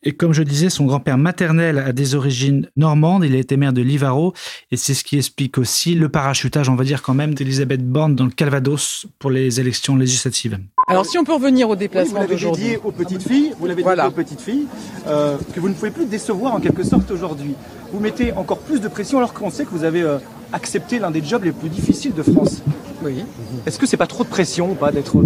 Et 0.06 0.12
comme 0.12 0.32
je 0.32 0.44
disais, 0.44 0.70
son 0.70 0.84
grand-père 0.84 1.18
maternel 1.18 1.78
a 1.78 1.92
des 1.92 2.14
origines 2.14 2.70
normandes. 2.76 3.24
Il 3.24 3.34
a 3.34 3.38
été 3.38 3.56
maire 3.56 3.72
de 3.72 3.82
Livaro. 3.82 4.34
Et 4.70 4.76
c'est 4.76 4.94
ce 4.94 5.02
qui 5.02 5.16
explique 5.16 5.58
aussi 5.58 5.96
le 5.96 6.08
parachutage, 6.08 6.68
on 6.68 6.76
va 6.76 6.84
dire 6.84 7.02
quand 7.02 7.14
même, 7.14 7.34
d'Elisabeth 7.34 7.84
Borne 7.84 8.14
dans 8.14 8.24
le 8.24 8.30
Calvados 8.30 9.06
pour 9.18 9.32
les 9.32 9.58
élections 9.58 9.96
législatives. 9.96 10.60
Alors 10.88 11.04
si 11.04 11.18
on 11.18 11.24
peut 11.24 11.32
revenir 11.32 11.68
au 11.68 11.74
déplacement 11.74 12.20
oui, 12.20 12.26
vous 12.26 12.32
l'avez 12.36 12.56
dédié 12.56 12.80
aux 12.84 12.92
petites 12.92 13.26
filles, 13.26 13.52
vous 13.58 13.66
l'avez 13.66 13.82
dit 13.82 13.88
aux 13.88 14.10
petites 14.12 14.40
filles, 14.40 14.68
euh, 15.08 15.36
que 15.52 15.58
vous 15.58 15.68
ne 15.68 15.74
pouvez 15.74 15.90
plus 15.90 16.06
décevoir 16.06 16.54
en 16.54 16.60
quelque 16.60 16.84
sorte 16.84 17.10
aujourd'hui. 17.10 17.56
Vous 17.92 17.98
mettez 17.98 18.32
encore 18.34 18.58
plus 18.58 18.80
de 18.80 18.86
pression 18.86 19.18
alors 19.18 19.34
qu'on 19.34 19.50
sait 19.50 19.64
que 19.64 19.70
vous 19.70 19.82
avez 19.82 20.02
euh, 20.02 20.18
accepté 20.52 21.00
l'un 21.00 21.10
des 21.10 21.24
jobs 21.24 21.42
les 21.42 21.50
plus 21.50 21.70
difficiles 21.70 22.14
de 22.14 22.22
France. 22.22 22.62
Oui. 23.06 23.24
Est-ce 23.66 23.78
que 23.78 23.86
c'est 23.86 23.96
pas 23.96 24.08
trop 24.08 24.24
de 24.24 24.28
pression 24.28 24.72
ou 24.72 24.74
pas 24.74 24.90
d'être 24.90 25.16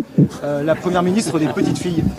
euh, 0.44 0.62
la 0.62 0.74
première 0.74 1.02
ministre 1.02 1.38
des 1.38 1.48
petites 1.48 1.78
filles 1.78 2.04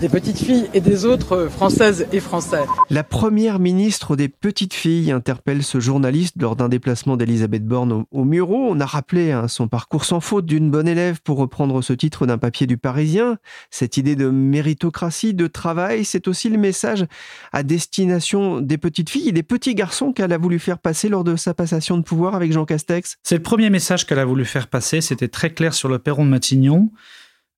des 0.00 0.08
petites 0.10 0.38
filles 0.38 0.68
et 0.74 0.80
des 0.80 1.06
autres 1.06 1.48
françaises 1.50 2.06
et 2.12 2.20
français. 2.20 2.64
La 2.90 3.02
première 3.02 3.58
ministre 3.58 4.16
des 4.16 4.28
petites 4.28 4.74
filles 4.74 5.10
interpelle 5.10 5.62
ce 5.62 5.80
journaliste 5.80 6.34
lors 6.38 6.56
d'un 6.56 6.68
déplacement 6.68 7.16
d'Elisabeth 7.16 7.64
Borne 7.64 8.04
au, 8.10 8.24
Muro. 8.24 8.66
On 8.68 8.80
a 8.80 8.86
rappelé 8.86 9.32
hein, 9.32 9.48
son 9.48 9.68
parcours 9.68 10.04
sans 10.04 10.20
faute 10.20 10.44
d'une 10.44 10.70
bonne 10.70 10.88
élève 10.88 11.20
pour 11.22 11.38
reprendre 11.38 11.80
ce 11.80 11.94
titre 11.94 12.26
d'un 12.26 12.38
papier 12.38 12.66
du 12.66 12.76
Parisien. 12.76 13.38
Cette 13.70 13.96
idée 13.96 14.16
de 14.16 14.28
méritocratie, 14.28 15.32
de 15.32 15.46
travail, 15.46 16.04
c'est 16.04 16.28
aussi 16.28 16.50
le 16.50 16.58
message 16.58 17.06
à 17.52 17.62
destination 17.62 18.60
des 18.60 18.78
petites 18.78 19.08
filles 19.08 19.30
et 19.30 19.32
des 19.32 19.42
petits 19.42 19.74
garçons 19.74 20.12
qu'elle 20.12 20.32
a 20.32 20.38
voulu 20.38 20.58
faire 20.58 20.78
passer 20.78 21.08
lors 21.08 21.24
de 21.24 21.36
sa 21.36 21.54
passation 21.54 21.96
de 21.96 22.02
pouvoir 22.02 22.34
avec 22.34 22.52
Jean 22.52 22.66
Castex. 22.66 23.05
C'est 23.22 23.36
le 23.36 23.42
premier 23.42 23.70
message 23.70 24.06
qu'elle 24.06 24.18
a 24.18 24.24
voulu 24.24 24.44
faire 24.44 24.68
passer. 24.68 25.00
C'était 25.00 25.28
très 25.28 25.50
clair 25.50 25.74
sur 25.74 25.88
le 25.88 25.98
perron 25.98 26.24
de 26.24 26.30
Matignon. 26.30 26.90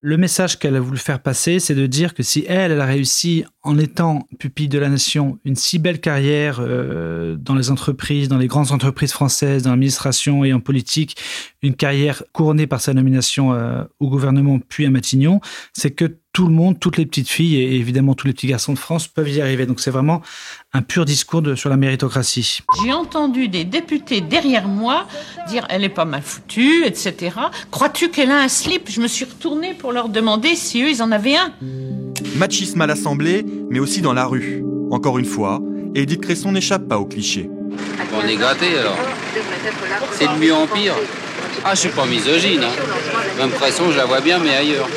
Le 0.01 0.17
message 0.17 0.61
qu'elle 0.61 0.77
a 0.77 0.81
voulu 0.81 0.97
faire 0.97 1.21
passer, 1.21 1.59
c'est 1.59 1.75
de 1.75 1.87
dire 1.87 2.15
que 2.15 2.23
si 2.23 2.45
elle, 2.47 2.71
elle 2.71 2.81
a 2.81 2.87
réussi 2.87 3.45
en 3.65 3.77
étant 3.79 4.29
pupille 4.39 4.69
de 4.69 4.79
la 4.79 4.89
nation 4.89 5.41
une 5.45 5.57
si 5.57 5.81
belle 5.81 6.01
carrière 6.01 6.59
euh, 6.61 7.35
dans 7.35 7.57
les 7.57 7.73
entreprises, 7.73 8.29
dans 8.29 8.39
les 8.39 8.47
grandes 8.47 8.71
entreprises 8.71 9.11
françaises, 9.11 9.65
dans 9.65 9.71
l'administration 9.71 10.45
et 10.45 10.53
en 10.53 10.61
politique, 10.61 11.17
une 11.63 11.75
carrière 11.75 12.23
couronnée 12.33 12.69
par 12.69 12.81
sa 12.81 12.95
nomination 12.95 13.53
euh, 13.53 13.83
au 13.99 14.09
gouvernement 14.09 14.61
puis 14.61 14.87
à 14.87 14.91
Matignon, 14.91 15.41
c'est 15.73 15.91
que 15.91 16.17
tout 16.33 16.47
le 16.47 16.53
monde, 16.53 16.79
toutes 16.79 16.97
les 16.97 17.07
petites 17.07 17.29
filles 17.29 17.57
et 17.57 17.77
évidemment 17.77 18.15
tous 18.15 18.27
les 18.27 18.33
petits 18.33 18.47
garçons 18.47 18.73
de 18.73 18.79
France 18.79 19.09
peuvent 19.09 19.29
y 19.29 19.41
arriver. 19.41 19.67
Donc 19.67 19.81
c'est 19.81 19.91
vraiment 19.91 20.23
un 20.73 20.83
pur 20.83 21.05
discours 21.05 21.43
sur 21.57 21.71
la 21.71 21.77
méritocratie. 21.77 22.61
J'ai 22.83 22.93
entendu 22.93 23.49
des 23.49 23.65
députés 23.65 24.21
derrière 24.21 24.69
moi 24.69 25.07
dire 25.49 25.67
elle 25.71 25.85
est 25.85 25.89
pas 25.89 26.05
mal 26.05 26.23
foutue, 26.23 26.85
etc. 26.85 27.37
Crois-tu 27.71 28.11
qu'elle 28.11 28.31
a 28.31 28.41
un 28.41 28.49
slip? 28.49 28.89
Je 28.91 29.01
me 29.01 29.09
suis 29.09 29.25
retournée 29.25 29.75
pour 29.75 29.93
leur 29.93 30.09
demander 30.09 30.55
si 30.55 30.83
eux 30.83 30.91
ils 30.91 31.03
en 31.03 31.11
avaient 31.11 31.37
un. 31.37 31.53
Machisme 32.37 32.81
à 32.81 32.87
l'Assemblée, 32.87 33.45
mais 33.71 33.81
aussi 33.81 34.01
dans 34.01 34.13
la 34.13 34.27
rue. 34.27 34.65
Encore 34.91 35.19
une 35.19 35.25
fois, 35.25 35.61
Edith 35.95 36.21
Cresson 36.21 36.53
n'échappe 36.53 36.87
pas 36.89 36.99
au 36.99 37.05
cliché. 37.05 37.51
On 38.15 38.27
est 38.27 38.37
gâté 38.37 38.79
alors. 38.79 38.99
C'est 40.13 40.27
de 40.27 40.39
mieux 40.39 40.55
en 40.55 40.67
pire. 40.67 40.95
Ah, 41.65 41.75
je 41.75 41.81
suis 41.81 41.89
pas 41.89 42.07
misogyne. 42.07 42.63
Hein. 42.63 43.37
Même 43.39 43.51
Cresson, 43.51 43.91
je 43.91 43.97
la 43.97 44.07
vois 44.07 44.21
bien, 44.21 44.39
mais 44.39 44.55
ailleurs. 44.55 44.89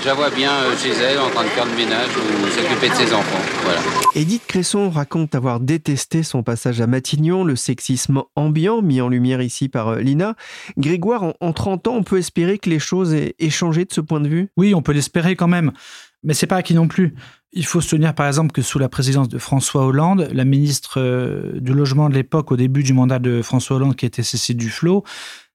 Je 0.00 0.06
la 0.06 0.14
vois 0.14 0.30
bien 0.30 0.50
euh, 0.50 0.76
chez 0.76 0.90
elle 0.90 1.18
en 1.18 1.30
train 1.30 1.44
de 1.44 1.48
faire 1.48 1.64
le 1.64 1.76
ménage 1.76 2.08
ou 2.16 2.46
s'occuper 2.48 2.88
de 2.88 2.94
ses 2.94 3.12
enfants. 3.14 3.38
Voilà. 3.62 3.80
Edith 4.14 4.42
Cresson 4.46 4.90
raconte 4.90 5.34
avoir 5.34 5.60
détesté 5.60 6.22
son 6.22 6.42
passage 6.42 6.80
à 6.80 6.86
Matignon, 6.86 7.44
le 7.44 7.54
sexisme 7.54 8.22
ambiant 8.34 8.82
mis 8.82 9.00
en 9.00 9.08
lumière 9.08 9.40
ici 9.40 9.68
par 9.68 9.88
euh, 9.88 9.98
Lina. 10.00 10.34
Grégoire, 10.78 11.34
en 11.40 11.52
30 11.52 11.88
ans, 11.88 11.94
on 11.96 12.02
peut 12.02 12.18
espérer 12.18 12.58
que 12.58 12.70
les 12.70 12.80
choses 12.80 13.14
aient 13.14 13.50
changé 13.50 13.84
de 13.84 13.92
ce 13.92 14.00
point 14.00 14.20
de 14.20 14.28
vue? 14.28 14.48
Oui, 14.56 14.74
on 14.74 14.82
peut 14.82 14.92
l'espérer 14.92 15.36
quand 15.36 15.48
même. 15.48 15.72
Mais 16.24 16.34
c'est 16.34 16.48
pas 16.48 16.56
acquis 16.56 16.74
non 16.74 16.88
plus. 16.88 17.14
Il 17.52 17.64
faut 17.64 17.80
se 17.80 17.88
souvenir 17.88 18.14
par 18.14 18.26
exemple 18.26 18.52
que 18.52 18.62
sous 18.62 18.78
la 18.78 18.88
présidence 18.88 19.28
de 19.28 19.38
François 19.38 19.86
Hollande, 19.86 20.28
la 20.32 20.44
ministre 20.44 21.00
euh, 21.00 21.60
du 21.60 21.72
logement 21.72 22.08
de 22.08 22.14
l'époque, 22.14 22.50
au 22.50 22.56
début 22.56 22.82
du 22.82 22.92
mandat 22.92 23.18
de 23.20 23.42
François 23.42 23.76
Hollande, 23.76 23.96
qui 23.96 24.06
était 24.06 24.22
Cécile 24.22 24.56
Duflot, 24.56 25.04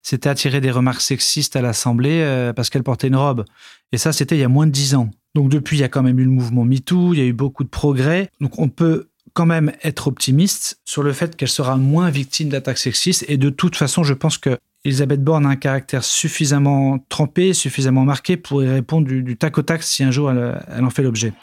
s'était 0.04 0.30
attiré 0.30 0.62
des 0.62 0.70
remarques 0.70 1.02
sexistes 1.02 1.56
à 1.56 1.62
l'Assemblée 1.62 2.22
euh, 2.22 2.54
parce 2.54 2.70
qu'elle 2.70 2.84
portait 2.84 3.08
une 3.08 3.16
robe. 3.16 3.46
Et 3.92 3.98
ça, 3.98 4.12
c'était 4.14 4.36
il 4.36 4.42
y 4.42 4.44
a 4.44 4.50
moins 4.50 4.68
de 4.68 4.72
dix 4.72 4.96
ans. 4.96 5.10
Donc 5.34 5.50
depuis, 5.50 5.78
il 5.78 5.80
y 5.80 5.84
a 5.84 5.90
quand 5.90 6.04
même 6.04 6.20
eu 6.20 6.26
le 6.26 6.30
mouvement 6.30 6.66
MeToo, 6.66 7.14
il 7.14 7.20
y 7.20 7.22
a 7.22 7.26
eu 7.26 7.34
beaucoup 7.34 7.64
de 7.64 7.70
progrès. 7.70 8.30
Donc 8.40 8.60
on 8.60 8.70
peut 8.70 9.10
quand 9.34 9.46
même 9.48 9.72
être 9.82 10.08
optimiste 10.08 10.80
sur 10.86 11.02
le 11.02 11.12
fait 11.12 11.36
qu'elle 11.36 11.50
sera 11.50 11.78
moins 11.78 12.10
victime 12.12 12.50
d'attaques 12.50 12.78
sexistes. 12.78 13.26
Et 13.28 13.38
de 13.38 13.50
toute 13.50 13.76
façon, 13.76 14.04
je 14.04 14.14
pense 14.14 14.38
que 14.38 14.58
Elisabeth 14.86 15.24
Borne 15.24 15.46
a 15.46 15.50
un 15.50 15.56
caractère 15.56 16.04
suffisamment 16.04 17.00
trempé, 17.10 17.54
suffisamment 17.54 18.04
marqué 18.04 18.38
pour 18.38 18.62
y 18.62 18.68
répondre 18.68 19.08
du, 19.08 19.38
tac 19.38 19.58
au 19.58 19.62
tac 19.62 19.82
si 19.82 20.04
un 20.04 20.12
jour 20.12 20.30
elle 20.30 20.84
en 20.84 20.90
fait 20.90 21.04
l'objet. 21.04 21.34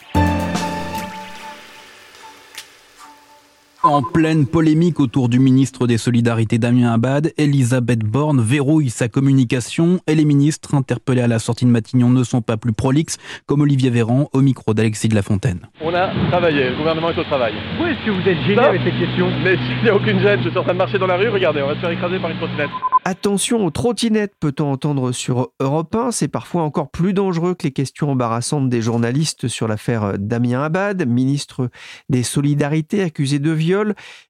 En 3.83 4.03
pleine 4.03 4.45
polémique 4.45 4.99
autour 4.99 5.27
du 5.27 5.39
ministre 5.39 5.87
des 5.87 5.97
Solidarités 5.97 6.59
Damien 6.59 6.93
Abad, 6.93 7.33
Elisabeth 7.37 8.01
Borne 8.01 8.39
verrouille 8.39 8.91
sa 8.91 9.07
communication 9.07 9.99
et 10.05 10.13
les 10.13 10.23
ministres 10.23 10.75
interpellés 10.75 11.23
à 11.23 11.27
la 11.27 11.39
sortie 11.39 11.65
de 11.65 11.71
Matignon 11.71 12.11
ne 12.11 12.23
sont 12.23 12.43
pas 12.43 12.57
plus 12.57 12.73
prolixes, 12.73 13.17
comme 13.47 13.61
Olivier 13.61 13.89
Véran 13.89 14.29
au 14.33 14.41
micro 14.41 14.75
d'Alexis 14.75 15.09
de 15.09 15.15
la 15.15 15.23
Fontaine. 15.23 15.61
On 15.81 15.95
a 15.95 16.11
travaillé, 16.29 16.69
le 16.69 16.77
gouvernement 16.77 17.09
est 17.09 17.17
au 17.17 17.23
travail. 17.23 17.53
Pourquoi 17.71 17.91
est-ce 17.91 18.05
que 18.05 18.11
vous 18.11 18.29
êtes 18.29 18.45
gêné 18.45 18.61
avec 18.61 18.81
cette 18.83 18.99
question? 18.99 19.31
Mais 19.43 19.55
il 19.55 19.83
n'y 19.83 19.89
a 19.89 19.95
aucune 19.95 20.19
gêne, 20.19 20.41
je 20.43 20.49
suis 20.49 20.59
en 20.59 20.63
train 20.63 20.73
de 20.73 20.77
marcher 20.77 20.99
dans 20.99 21.07
la 21.07 21.17
rue, 21.17 21.29
regardez, 21.29 21.63
on 21.63 21.67
va 21.67 21.73
se 21.73 21.79
faire 21.79 21.89
écraser 21.89 22.19
par 22.19 22.29
une 22.29 22.37
trottinette. 22.37 22.69
Attention 23.03 23.65
aux 23.65 23.71
trottinettes, 23.71 24.33
peut-on 24.39 24.71
entendre 24.71 25.11
sur 25.11 25.47
Europe 25.59 25.95
1, 25.95 26.11
c'est 26.11 26.27
parfois 26.27 26.61
encore 26.61 26.91
plus 26.91 27.13
dangereux 27.13 27.55
que 27.55 27.63
les 27.63 27.71
questions 27.71 28.11
embarrassantes 28.11 28.69
des 28.69 28.83
journalistes 28.83 29.47
sur 29.47 29.67
l'affaire 29.67 30.19
Damien 30.19 30.61
Abad, 30.61 31.07
ministre 31.07 31.71
des 32.09 32.21
Solidarités 32.21 33.01
accusé 33.01 33.39
de 33.39 33.49
viol 33.49 33.70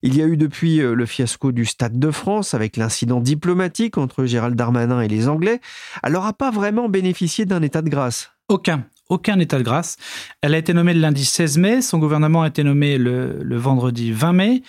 il 0.01 0.15
y 0.15 0.21
a 0.21 0.25
eu 0.25 0.38
depuis 0.38 0.82
euh, 0.82 0.93
le 0.93 1.06
fiasco 1.06 1.51
du 1.51 1.65
Stade 1.65 1.99
de 1.99 2.12
France 2.12 2.54
avec 2.54 2.77
l'incident 2.77 3.19
diplomatique 3.19 3.97
entre 3.97 4.25
Gérald 4.25 4.56
Darmanin 4.56 5.01
et 5.01 5.08
les 5.08 5.27
Anglais. 5.27 5.60
Elle 6.04 6.13
n'aura 6.13 6.34
pas 6.34 6.51
vraiment 6.51 6.89
bénéficié 6.89 7.45
d'un 7.45 7.62
état 7.62 7.82
de 7.82 7.89
grâce. 7.89 8.32
Aucun 8.47 8.86
aucun 9.10 9.39
état 9.39 9.58
de 9.58 9.63
grâce. 9.63 9.97
Elle 10.41 10.56
a 10.56 10.58
été 10.58 10.73
nommée 10.73 10.93
le 10.93 11.01
lundi 11.01 11.25
16 11.25 11.58
mai, 11.58 11.82
son 11.82 11.99
gouvernement 11.99 12.43
a 12.43 12.47
été 12.47 12.63
nommé 12.63 12.97
le, 12.97 13.39
le 13.43 13.58
vendredi 13.58 14.13
20 14.13 14.32
mai, 14.32 14.63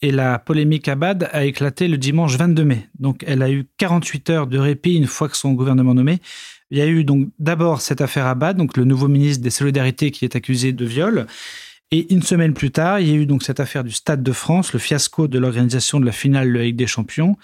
et 0.00 0.10
la 0.10 0.38
polémique 0.38 0.88
Abad 0.88 1.28
a 1.32 1.44
éclaté 1.44 1.88
le 1.88 1.98
dimanche 1.98 2.36
22 2.36 2.64
mai. 2.64 2.88
Donc 2.98 3.22
elle 3.26 3.42
a 3.42 3.50
eu 3.50 3.66
48 3.76 4.30
heures 4.30 4.46
de 4.46 4.58
répit 4.58 4.94
une 4.94 5.06
fois 5.06 5.28
que 5.28 5.36
son 5.36 5.52
gouvernement 5.52 5.94
nommé. 5.94 6.20
Il 6.70 6.78
y 6.78 6.80
a 6.80 6.86
eu 6.86 7.04
donc 7.04 7.28
d'abord 7.38 7.82
cette 7.82 8.00
affaire 8.00 8.26
Abad, 8.26 8.56
donc 8.56 8.76
le 8.76 8.84
nouveau 8.84 9.06
ministre 9.06 9.42
des 9.42 9.50
Solidarités 9.50 10.10
qui 10.10 10.24
est 10.24 10.34
accusé 10.34 10.72
de 10.72 10.84
viol. 10.84 11.26
Et 11.94 12.10
une 12.10 12.22
semaine 12.22 12.54
plus 12.54 12.70
tard, 12.70 13.00
il 13.00 13.08
y 13.08 13.12
a 13.12 13.14
eu 13.14 13.26
donc 13.26 13.42
cette 13.42 13.60
affaire 13.60 13.84
du 13.84 13.90
Stade 13.90 14.22
de 14.22 14.32
France, 14.32 14.72
le 14.72 14.78
fiasco 14.78 15.28
de 15.28 15.38
l'organisation 15.38 16.00
de 16.00 16.06
la 16.06 16.12
finale 16.12 16.48
de 16.48 16.58
la 16.58 16.64
Ligue 16.64 16.76
des 16.76 16.86
Champions. 16.86 17.36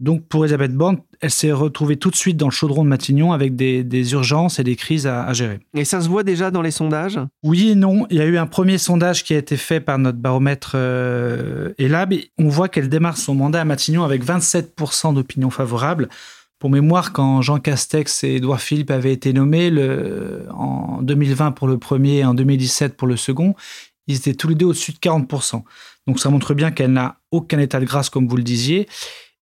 Donc 0.00 0.26
pour 0.26 0.44
Elisabeth 0.44 0.74
Borne, 0.74 0.98
elle 1.20 1.30
s'est 1.30 1.52
retrouvée 1.52 1.96
tout 1.96 2.10
de 2.10 2.16
suite 2.16 2.36
dans 2.36 2.48
le 2.48 2.52
chaudron 2.52 2.82
de 2.82 2.88
Matignon 2.88 3.32
avec 3.32 3.54
des, 3.54 4.12
urgences 4.12 4.58
et 4.58 4.64
des 4.64 4.74
crises 4.74 5.06
à, 5.06 5.32
gérer. 5.32 5.60
Et 5.74 5.84
ça 5.84 6.00
se 6.00 6.08
voit 6.08 6.24
déjà 6.24 6.50
dans 6.50 6.62
les 6.62 6.72
sondages? 6.72 7.20
Oui 7.44 7.70
et 7.70 7.74
non. 7.76 8.08
Il 8.10 8.16
y 8.16 8.20
a 8.20 8.24
eu 8.24 8.36
un 8.36 8.48
premier 8.48 8.78
sondage 8.78 9.22
qui 9.22 9.32
a 9.32 9.38
été 9.38 9.56
fait 9.56 9.78
par 9.78 9.98
notre 9.98 10.18
baromètre 10.18 10.72
euh, 10.74 11.72
Elab. 11.78 12.14
On 12.36 12.48
voit 12.48 12.68
qu'elle 12.68 12.88
démarre 12.88 13.16
son 13.16 13.36
mandat 13.36 13.60
à 13.60 13.64
Matignon 13.64 14.02
avec 14.02 14.24
27% 14.24 15.14
d'opinion 15.14 15.50
favorable. 15.50 16.08
Pour 16.64 16.70
mémoire, 16.70 17.12
quand 17.12 17.42
Jean 17.42 17.58
Castex 17.58 18.24
et 18.24 18.36
Édouard 18.36 18.58
Philippe 18.58 18.90
avaient 18.90 19.12
été 19.12 19.34
nommés 19.34 19.70
en 20.50 21.02
2020 21.02 21.52
pour 21.52 21.68
le 21.68 21.76
premier 21.76 22.20
et 22.20 22.24
en 22.24 22.32
2017 22.32 22.96
pour 22.96 23.06
le 23.06 23.18
second, 23.18 23.54
ils 24.06 24.16
étaient 24.16 24.32
tous 24.32 24.48
les 24.48 24.54
deux 24.54 24.64
au-dessus 24.64 24.92
de 24.92 24.96
40%. 24.96 25.62
Donc 26.06 26.18
ça 26.18 26.30
montre 26.30 26.54
bien 26.54 26.70
qu'elle 26.70 26.94
n'a 26.94 27.20
aucun 27.30 27.58
état 27.58 27.80
de 27.80 27.84
grâce, 27.84 28.08
comme 28.08 28.26
vous 28.26 28.38
le 28.38 28.42
disiez. 28.42 28.88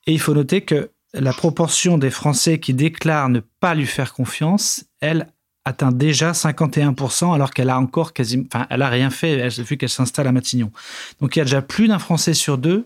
Et 0.08 0.12
il 0.12 0.18
faut 0.18 0.34
noter 0.34 0.62
que 0.62 0.90
la 1.14 1.32
proportion 1.32 1.96
des 1.96 2.10
Français 2.10 2.58
qui 2.58 2.74
déclarent 2.74 3.28
ne 3.28 3.38
pas 3.60 3.76
lui 3.76 3.86
faire 3.86 4.14
confiance, 4.14 4.82
elle 5.00 5.28
atteint 5.64 5.92
déjà 5.92 6.32
51% 6.32 7.32
alors 7.32 7.52
qu'elle 7.52 7.70
a 7.70 7.78
encore 7.78 8.14
quasiment, 8.14 8.46
enfin, 8.52 8.66
elle 8.68 8.82
rien 8.82 9.10
fait, 9.10 9.30
elle, 9.30 9.52
vu 9.52 9.76
qu'elle 9.76 9.90
s'installe 9.90 10.26
à 10.26 10.32
Matignon. 10.32 10.72
Donc 11.20 11.36
il 11.36 11.38
y 11.38 11.42
a 11.42 11.44
déjà 11.44 11.62
plus 11.62 11.86
d'un 11.86 12.00
Français 12.00 12.34
sur 12.34 12.58
deux 12.58 12.84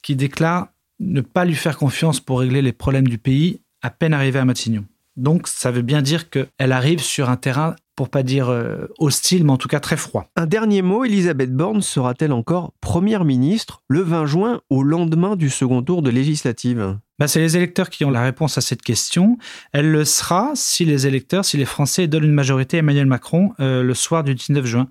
qui 0.00 0.16
déclare 0.16 0.68
ne 1.00 1.20
pas 1.20 1.44
lui 1.44 1.54
faire 1.54 1.78
confiance 1.78 2.20
pour 2.20 2.40
régler 2.40 2.62
les 2.62 2.72
problèmes 2.72 3.08
du 3.08 3.18
pays 3.18 3.60
à 3.82 3.90
peine 3.90 4.14
arrivé 4.14 4.38
à 4.38 4.44
Matignon. 4.44 4.84
Donc 5.16 5.48
ça 5.48 5.70
veut 5.70 5.82
bien 5.82 6.00
dire 6.00 6.30
qu'elle 6.30 6.72
arrive 6.72 7.00
sur 7.00 7.28
un 7.28 7.36
terrain 7.36 7.74
pour 7.96 8.08
pas 8.08 8.22
dire 8.22 8.48
euh, 8.48 8.86
hostile, 9.00 9.44
mais 9.44 9.50
en 9.50 9.56
tout 9.56 9.66
cas 9.66 9.80
très 9.80 9.96
froid. 9.96 10.30
Un 10.36 10.46
dernier 10.46 10.82
mot, 10.82 11.04
Elisabeth 11.04 11.52
Borne 11.52 11.82
sera-t-elle 11.82 12.32
encore 12.32 12.72
première 12.80 13.24
ministre 13.24 13.82
le 13.88 14.02
20 14.02 14.26
juin 14.26 14.60
au 14.70 14.84
lendemain 14.84 15.34
du 15.34 15.50
second 15.50 15.82
tour 15.82 16.02
de 16.02 16.10
législative? 16.10 16.96
Bah, 17.18 17.26
C'est 17.26 17.40
les 17.40 17.56
électeurs 17.56 17.90
qui 17.90 18.04
ont 18.04 18.12
la 18.12 18.22
réponse 18.22 18.56
à 18.56 18.60
cette 18.60 18.82
question. 18.82 19.36
Elle 19.72 19.90
le 19.90 20.04
sera 20.04 20.52
si 20.54 20.84
les 20.84 21.08
électeurs, 21.08 21.44
si 21.44 21.56
les 21.56 21.64
Français 21.64 22.06
donnent 22.06 22.22
une 22.22 22.32
majorité 22.32 22.76
à 22.76 22.80
Emmanuel 22.80 23.06
Macron 23.06 23.52
euh, 23.58 23.82
le 23.82 23.94
soir 23.94 24.22
du 24.22 24.36
19 24.36 24.64
juin. 24.64 24.88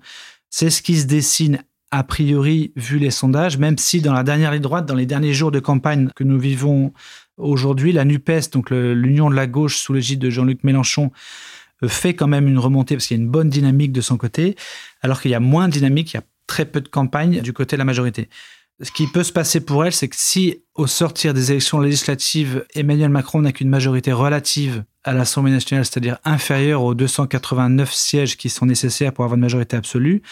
C'est 0.50 0.68
ce 0.68 0.82
qui 0.82 0.98
se 0.98 1.06
dessine 1.06 1.62
a 1.90 2.02
priori 2.04 2.72
vu 2.76 2.98
les 2.98 3.10
sondages, 3.10 3.58
même 3.58 3.78
si 3.78 4.00
dans 4.00 4.12
la 4.12 4.22
dernière 4.22 4.52
ligne 4.52 4.62
droite, 4.62 4.86
dans 4.86 4.94
les 4.94 5.06
derniers 5.06 5.32
jours 5.32 5.50
de 5.50 5.60
campagne 5.60 6.10
que 6.14 6.24
nous 6.24 6.38
vivons 6.38 6.92
aujourd'hui, 7.36 7.92
la 7.92 8.04
NUPES, 8.04 8.50
donc 8.52 8.70
l'union 8.70 9.30
de 9.30 9.34
la 9.34 9.46
gauche 9.46 9.78
sous 9.78 9.92
l'égide 9.92 10.18
de 10.18 10.30
Jean-Luc 10.30 10.64
Mélenchon, 10.64 11.10
fait 11.86 12.14
quand 12.14 12.26
même 12.26 12.48
une 12.48 12.58
remontée 12.58 12.96
parce 12.96 13.06
qu'il 13.06 13.16
y 13.16 13.20
a 13.20 13.22
une 13.22 13.30
bonne 13.30 13.48
dynamique 13.48 13.92
de 13.92 14.00
son 14.00 14.16
côté, 14.16 14.56
alors 15.00 15.20
qu'il 15.20 15.30
y 15.30 15.34
a 15.34 15.40
moins 15.40 15.68
de 15.68 15.72
dynamique, 15.72 16.12
il 16.12 16.16
y 16.16 16.20
a 16.20 16.24
très 16.46 16.64
peu 16.64 16.80
de 16.80 16.88
campagne 16.88 17.40
du 17.40 17.52
côté 17.52 17.76
de 17.76 17.78
la 17.78 17.84
majorité. 17.84 18.28
Ce 18.80 18.92
qui 18.92 19.08
peut 19.08 19.24
se 19.24 19.32
passer 19.32 19.60
pour 19.60 19.84
elle, 19.84 19.92
c'est 19.92 20.08
que 20.08 20.16
si, 20.16 20.62
au 20.74 20.86
sortir 20.86 21.34
des 21.34 21.50
élections 21.50 21.80
législatives, 21.80 22.64
Emmanuel 22.74 23.10
Macron 23.10 23.40
n'a 23.42 23.52
qu'une 23.52 23.68
majorité 23.68 24.12
relative 24.12 24.84
à 25.02 25.12
l'Assemblée 25.12 25.50
nationale, 25.50 25.84
c'est-à-dire 25.84 26.18
inférieure 26.24 26.84
aux 26.84 26.94
289 26.94 27.92
sièges 27.92 28.36
qui 28.36 28.48
sont 28.48 28.66
nécessaires 28.66 29.12
pour 29.12 29.24
avoir 29.24 29.36
une 29.36 29.42
majorité 29.42 29.76
absolue, 29.76 30.22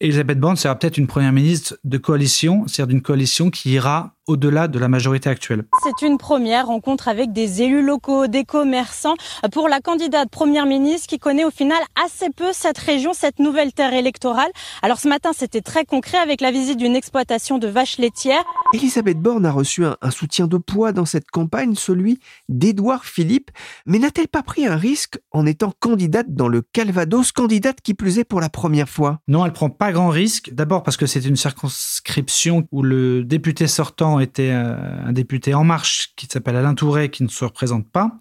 Elisabeth 0.00 0.38
Borne 0.38 0.56
sera 0.56 0.78
peut-être 0.78 0.98
une 0.98 1.06
première 1.06 1.32
ministre 1.32 1.76
de 1.84 1.98
coalition, 1.98 2.66
c'est-à-dire 2.66 2.94
d'une 2.94 3.02
coalition 3.02 3.50
qui 3.50 3.70
ira 3.72 4.14
au-delà 4.28 4.68
de 4.68 4.78
la 4.78 4.86
majorité 4.88 5.28
actuelle. 5.28 5.64
C'est 5.82 6.06
une 6.06 6.18
première 6.18 6.66
rencontre 6.66 7.08
avec 7.08 7.32
des 7.32 7.62
élus 7.62 7.82
locaux, 7.82 8.28
des 8.28 8.44
commerçants 8.44 9.16
pour 9.52 9.68
la 9.68 9.80
candidate 9.80 10.30
première 10.30 10.66
ministre 10.66 11.08
qui 11.08 11.18
connaît 11.18 11.44
au 11.44 11.50
final 11.50 11.78
assez 12.04 12.30
peu 12.30 12.52
cette 12.52 12.78
région, 12.78 13.12
cette 13.14 13.40
nouvelle 13.40 13.72
terre 13.72 13.94
électorale. 13.94 14.50
Alors 14.82 15.00
ce 15.00 15.08
matin, 15.08 15.30
c'était 15.34 15.62
très 15.62 15.84
concret 15.84 16.18
avec 16.18 16.40
la 16.40 16.50
visite 16.50 16.78
d'une 16.78 16.94
exploitation 16.94 17.58
de 17.58 17.66
vaches 17.66 17.98
laitières. 17.98 18.44
Elisabeth 18.74 19.18
Borne 19.18 19.46
a 19.46 19.50
reçu 19.50 19.84
un, 19.84 19.96
un 20.02 20.10
soutien 20.10 20.46
de 20.46 20.58
poids 20.58 20.92
dans 20.92 21.06
cette 21.06 21.30
campagne, 21.30 21.74
celui 21.74 22.20
d'Édouard 22.48 23.06
Philippe. 23.06 23.50
Mais 23.86 23.98
n'a-t-elle 23.98 24.28
pas 24.28 24.42
pris 24.42 24.66
un 24.66 24.76
risque 24.76 25.18
en 25.32 25.46
étant 25.46 25.72
candidate 25.80 26.34
dans 26.34 26.48
le 26.48 26.60
Calvados, 26.60 27.32
candidate 27.32 27.80
qui 27.80 27.94
plus 27.94 28.18
est 28.18 28.24
pour 28.24 28.40
la 28.40 28.50
première 28.50 28.88
fois? 28.88 29.20
Non, 29.26 29.46
elle 29.46 29.52
prend 29.52 29.70
pas 29.70 29.90
grand 29.92 30.10
risque. 30.10 30.52
D'abord 30.52 30.82
parce 30.82 30.98
que 30.98 31.06
c'est 31.06 31.24
une 31.24 31.36
circonscription 31.36 32.66
où 32.70 32.82
le 32.82 33.24
député 33.24 33.66
sortant 33.66 34.17
était 34.20 34.50
euh, 34.52 34.76
un 35.06 35.12
député 35.12 35.54
En 35.54 35.64
Marche 35.64 36.12
qui 36.16 36.26
s'appelle 36.26 36.56
Alain 36.56 36.74
Touré, 36.74 37.10
qui 37.10 37.22
ne 37.22 37.28
se 37.28 37.44
représente 37.44 37.88
pas. 37.88 38.18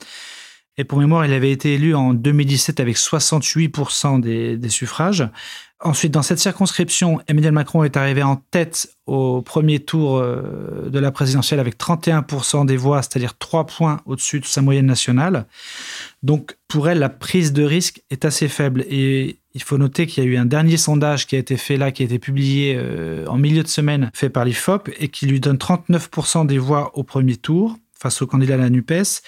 Et 0.79 0.83
pour 0.83 0.99
mémoire, 0.99 1.25
il 1.25 1.33
avait 1.33 1.51
été 1.51 1.73
élu 1.73 1.95
en 1.95 2.13
2017 2.13 2.79
avec 2.79 2.97
68% 2.97 4.19
des, 4.19 4.57
des, 4.57 4.69
suffrages. 4.69 5.27
Ensuite, 5.79 6.11
dans 6.11 6.21
cette 6.21 6.37
circonscription, 6.37 7.19
Emmanuel 7.27 7.51
Macron 7.51 7.83
est 7.83 7.97
arrivé 7.97 8.21
en 8.21 8.35
tête 8.35 8.89
au 9.07 9.41
premier 9.41 9.79
tour 9.79 10.17
euh, 10.17 10.89
de 10.89 10.99
la 10.99 11.11
présidentielle 11.11 11.59
avec 11.59 11.79
31% 11.79 12.67
des 12.67 12.77
voix, 12.77 13.01
c'est-à-dire 13.01 13.37
3 13.37 13.65
points 13.65 14.01
au-dessus 14.05 14.39
de 14.39 14.45
sa 14.45 14.61
moyenne 14.61 14.85
nationale. 14.85 15.45
Donc, 16.21 16.57
pour 16.67 16.89
elle, 16.89 16.99
la 16.99 17.09
prise 17.09 17.53
de 17.53 17.63
risque 17.63 18.03
est 18.11 18.23
assez 18.23 18.47
faible. 18.47 18.85
Et 18.89 19.39
il 19.57 19.63
faut 19.63 19.79
noter 19.79 20.05
qu'il 20.05 20.23
y 20.23 20.27
a 20.27 20.29
eu 20.29 20.37
un 20.37 20.45
dernier 20.45 20.77
sondage 20.77 21.25
qui 21.25 21.35
a 21.35 21.39
été 21.39 21.57
fait 21.57 21.77
là, 21.77 21.91
qui 21.91 22.03
a 22.03 22.05
été 22.05 22.19
publié 22.19 22.75
euh, 22.77 23.25
en 23.25 23.39
milieu 23.39 23.63
de 23.63 23.67
semaine, 23.67 24.11
fait 24.13 24.29
par 24.29 24.45
l'IFOP, 24.45 24.91
et 24.99 25.07
qui 25.07 25.25
lui 25.25 25.39
donne 25.39 25.57
39% 25.57 26.45
des 26.45 26.59
voix 26.59 26.91
au 26.95 27.01
premier 27.01 27.37
tour 27.37 27.75
face 27.99 28.21
au 28.21 28.27
candidat 28.27 28.55
de 28.55 28.61
la 28.61 28.69
NUPES, 28.69 29.23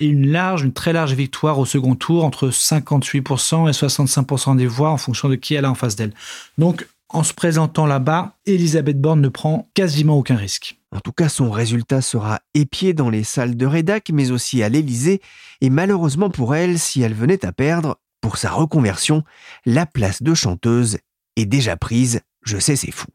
et 0.00 0.06
une 0.06 0.32
large, 0.32 0.64
une 0.64 0.72
très 0.72 0.92
large 0.92 1.14
victoire 1.14 1.60
au 1.60 1.64
second 1.64 1.94
tour, 1.94 2.24
entre 2.24 2.48
58% 2.48 3.68
et 3.68 3.70
65% 3.70 4.56
des 4.56 4.66
voix 4.66 4.90
en 4.90 4.96
fonction 4.96 5.28
de 5.28 5.36
qui 5.36 5.54
elle 5.54 5.64
a 5.64 5.70
en 5.70 5.76
face 5.76 5.94
d'elle. 5.94 6.12
Donc, 6.58 6.88
en 7.08 7.22
se 7.22 7.32
présentant 7.32 7.86
là-bas, 7.86 8.34
Elisabeth 8.46 9.00
Borne 9.00 9.20
ne 9.20 9.28
prend 9.28 9.68
quasiment 9.74 10.18
aucun 10.18 10.34
risque. 10.34 10.76
En 10.90 10.98
tout 10.98 11.12
cas, 11.12 11.28
son 11.28 11.52
résultat 11.52 12.00
sera 12.00 12.40
épié 12.54 12.94
dans 12.94 13.10
les 13.10 13.22
salles 13.22 13.56
de 13.56 13.66
rédac, 13.66 14.10
mais 14.12 14.32
aussi 14.32 14.60
à 14.64 14.68
l'Élysée. 14.68 15.20
Et 15.60 15.70
malheureusement 15.70 16.30
pour 16.30 16.56
elle, 16.56 16.80
si 16.80 17.00
elle 17.02 17.14
venait 17.14 17.46
à 17.46 17.52
perdre, 17.52 17.98
pour 18.22 18.38
sa 18.38 18.50
reconversion, 18.50 19.24
la 19.66 19.84
place 19.84 20.22
de 20.22 20.32
chanteuse 20.32 20.96
est 21.36 21.44
déjà 21.44 21.76
prise. 21.76 22.20
Je 22.42 22.56
sais, 22.58 22.76
c'est 22.76 22.92
fou. 22.92 23.06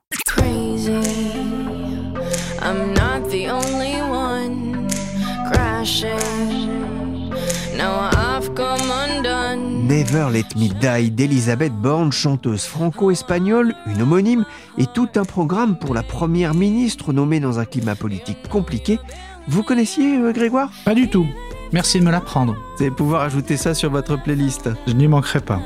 Never 9.88 10.28
Let 10.32 10.46
Me 10.58 10.68
Die 10.68 11.12
d'Elisabeth 11.12 11.74
Borne, 11.74 12.12
chanteuse 12.12 12.66
franco-espagnole, 12.66 13.74
une 13.86 14.02
homonyme, 14.02 14.46
et 14.78 14.86
tout 14.86 15.08
un 15.16 15.24
programme 15.24 15.80
pour 15.80 15.94
la 15.94 16.04
première 16.04 16.54
ministre 16.54 17.14
nommée 17.14 17.40
dans 17.40 17.60
un 17.60 17.66
climat 17.66 17.96
politique 17.96 18.50
compliqué. 18.50 19.00
Vous 19.48 19.64
connaissiez 19.64 20.18
euh, 20.18 20.34
Grégoire? 20.34 20.70
Pas 20.84 20.96
du 20.96 21.10
tout. 21.10 21.26
Merci 21.74 22.00
de 22.00 22.06
me 22.06 22.12
l'apprendre. 22.12 22.56
Vous 22.78 22.84
allez 22.84 22.92
pouvoir 22.92 23.22
ajouter 23.24 23.58
ça 23.58 23.74
sur 23.74 23.92
votre 23.92 24.16
playlist. 24.22 24.70
Je 24.88 24.94
n'y 24.94 25.08
manquerai 25.08 25.42
pas. 25.42 25.60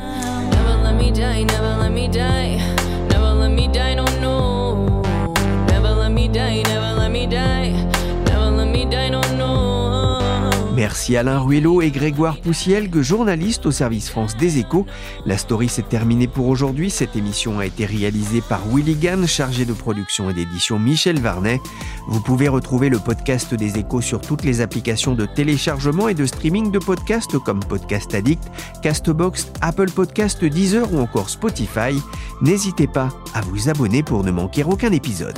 Merci 10.82 11.16
Alain 11.16 11.38
Ruello 11.38 11.84
et 11.84 11.92
Grégoire 11.92 12.38
Poussielgue, 12.42 13.02
journalistes 13.02 13.68
au 13.68 13.72
service 13.72 14.10
France 14.10 14.36
des 14.36 14.58
Échos. 14.58 14.88
La 15.28 15.38
story 15.38 15.70
s'est 15.70 15.84
terminée 15.84 16.26
pour 16.26 16.48
aujourd'hui. 16.48 16.90
Cette 16.90 17.16
émission 17.16 17.60
a 17.60 17.68
été 17.68 17.86
réalisée 17.86 18.42
par 18.42 18.62
Willy 18.68 18.96
Gann, 18.96 19.28
chargé 19.28 19.66
de 19.66 19.74
production 19.74 20.32
et 20.32 20.34
d'édition 20.34 20.80
Michel 20.80 21.20
Varnet. 21.20 21.62
Vous 22.08 22.20
pouvez 22.20 22.48
retrouver 22.48 22.90
le 22.90 22.98
podcast 22.98 23.54
des 23.54 23.78
Échos 23.78 24.02
sur 24.02 24.22
toutes 24.22 24.44
les 24.44 24.60
applications 24.60 25.14
de 25.14 25.28
téléchargement 25.28 26.08
et 26.08 26.16
de 26.16 26.26
streaming 26.26 26.72
de 26.72 26.80
podcasts 26.80 27.38
comme 27.38 27.60
Podcast 27.60 28.16
Addict, 28.16 28.42
Castbox, 28.82 29.52
Apple 29.62 29.92
Podcast, 29.92 30.44
Deezer 30.44 30.92
ou 30.92 31.00
encore 31.00 31.30
Spotify. 31.30 31.94
N'hésitez 32.42 32.88
pas 32.88 33.10
à 33.36 33.42
vous 33.42 33.70
abonner 33.70 34.02
pour 34.02 34.24
ne 34.24 34.32
manquer 34.32 34.64
aucun 34.64 34.92
épisode. 34.92 35.38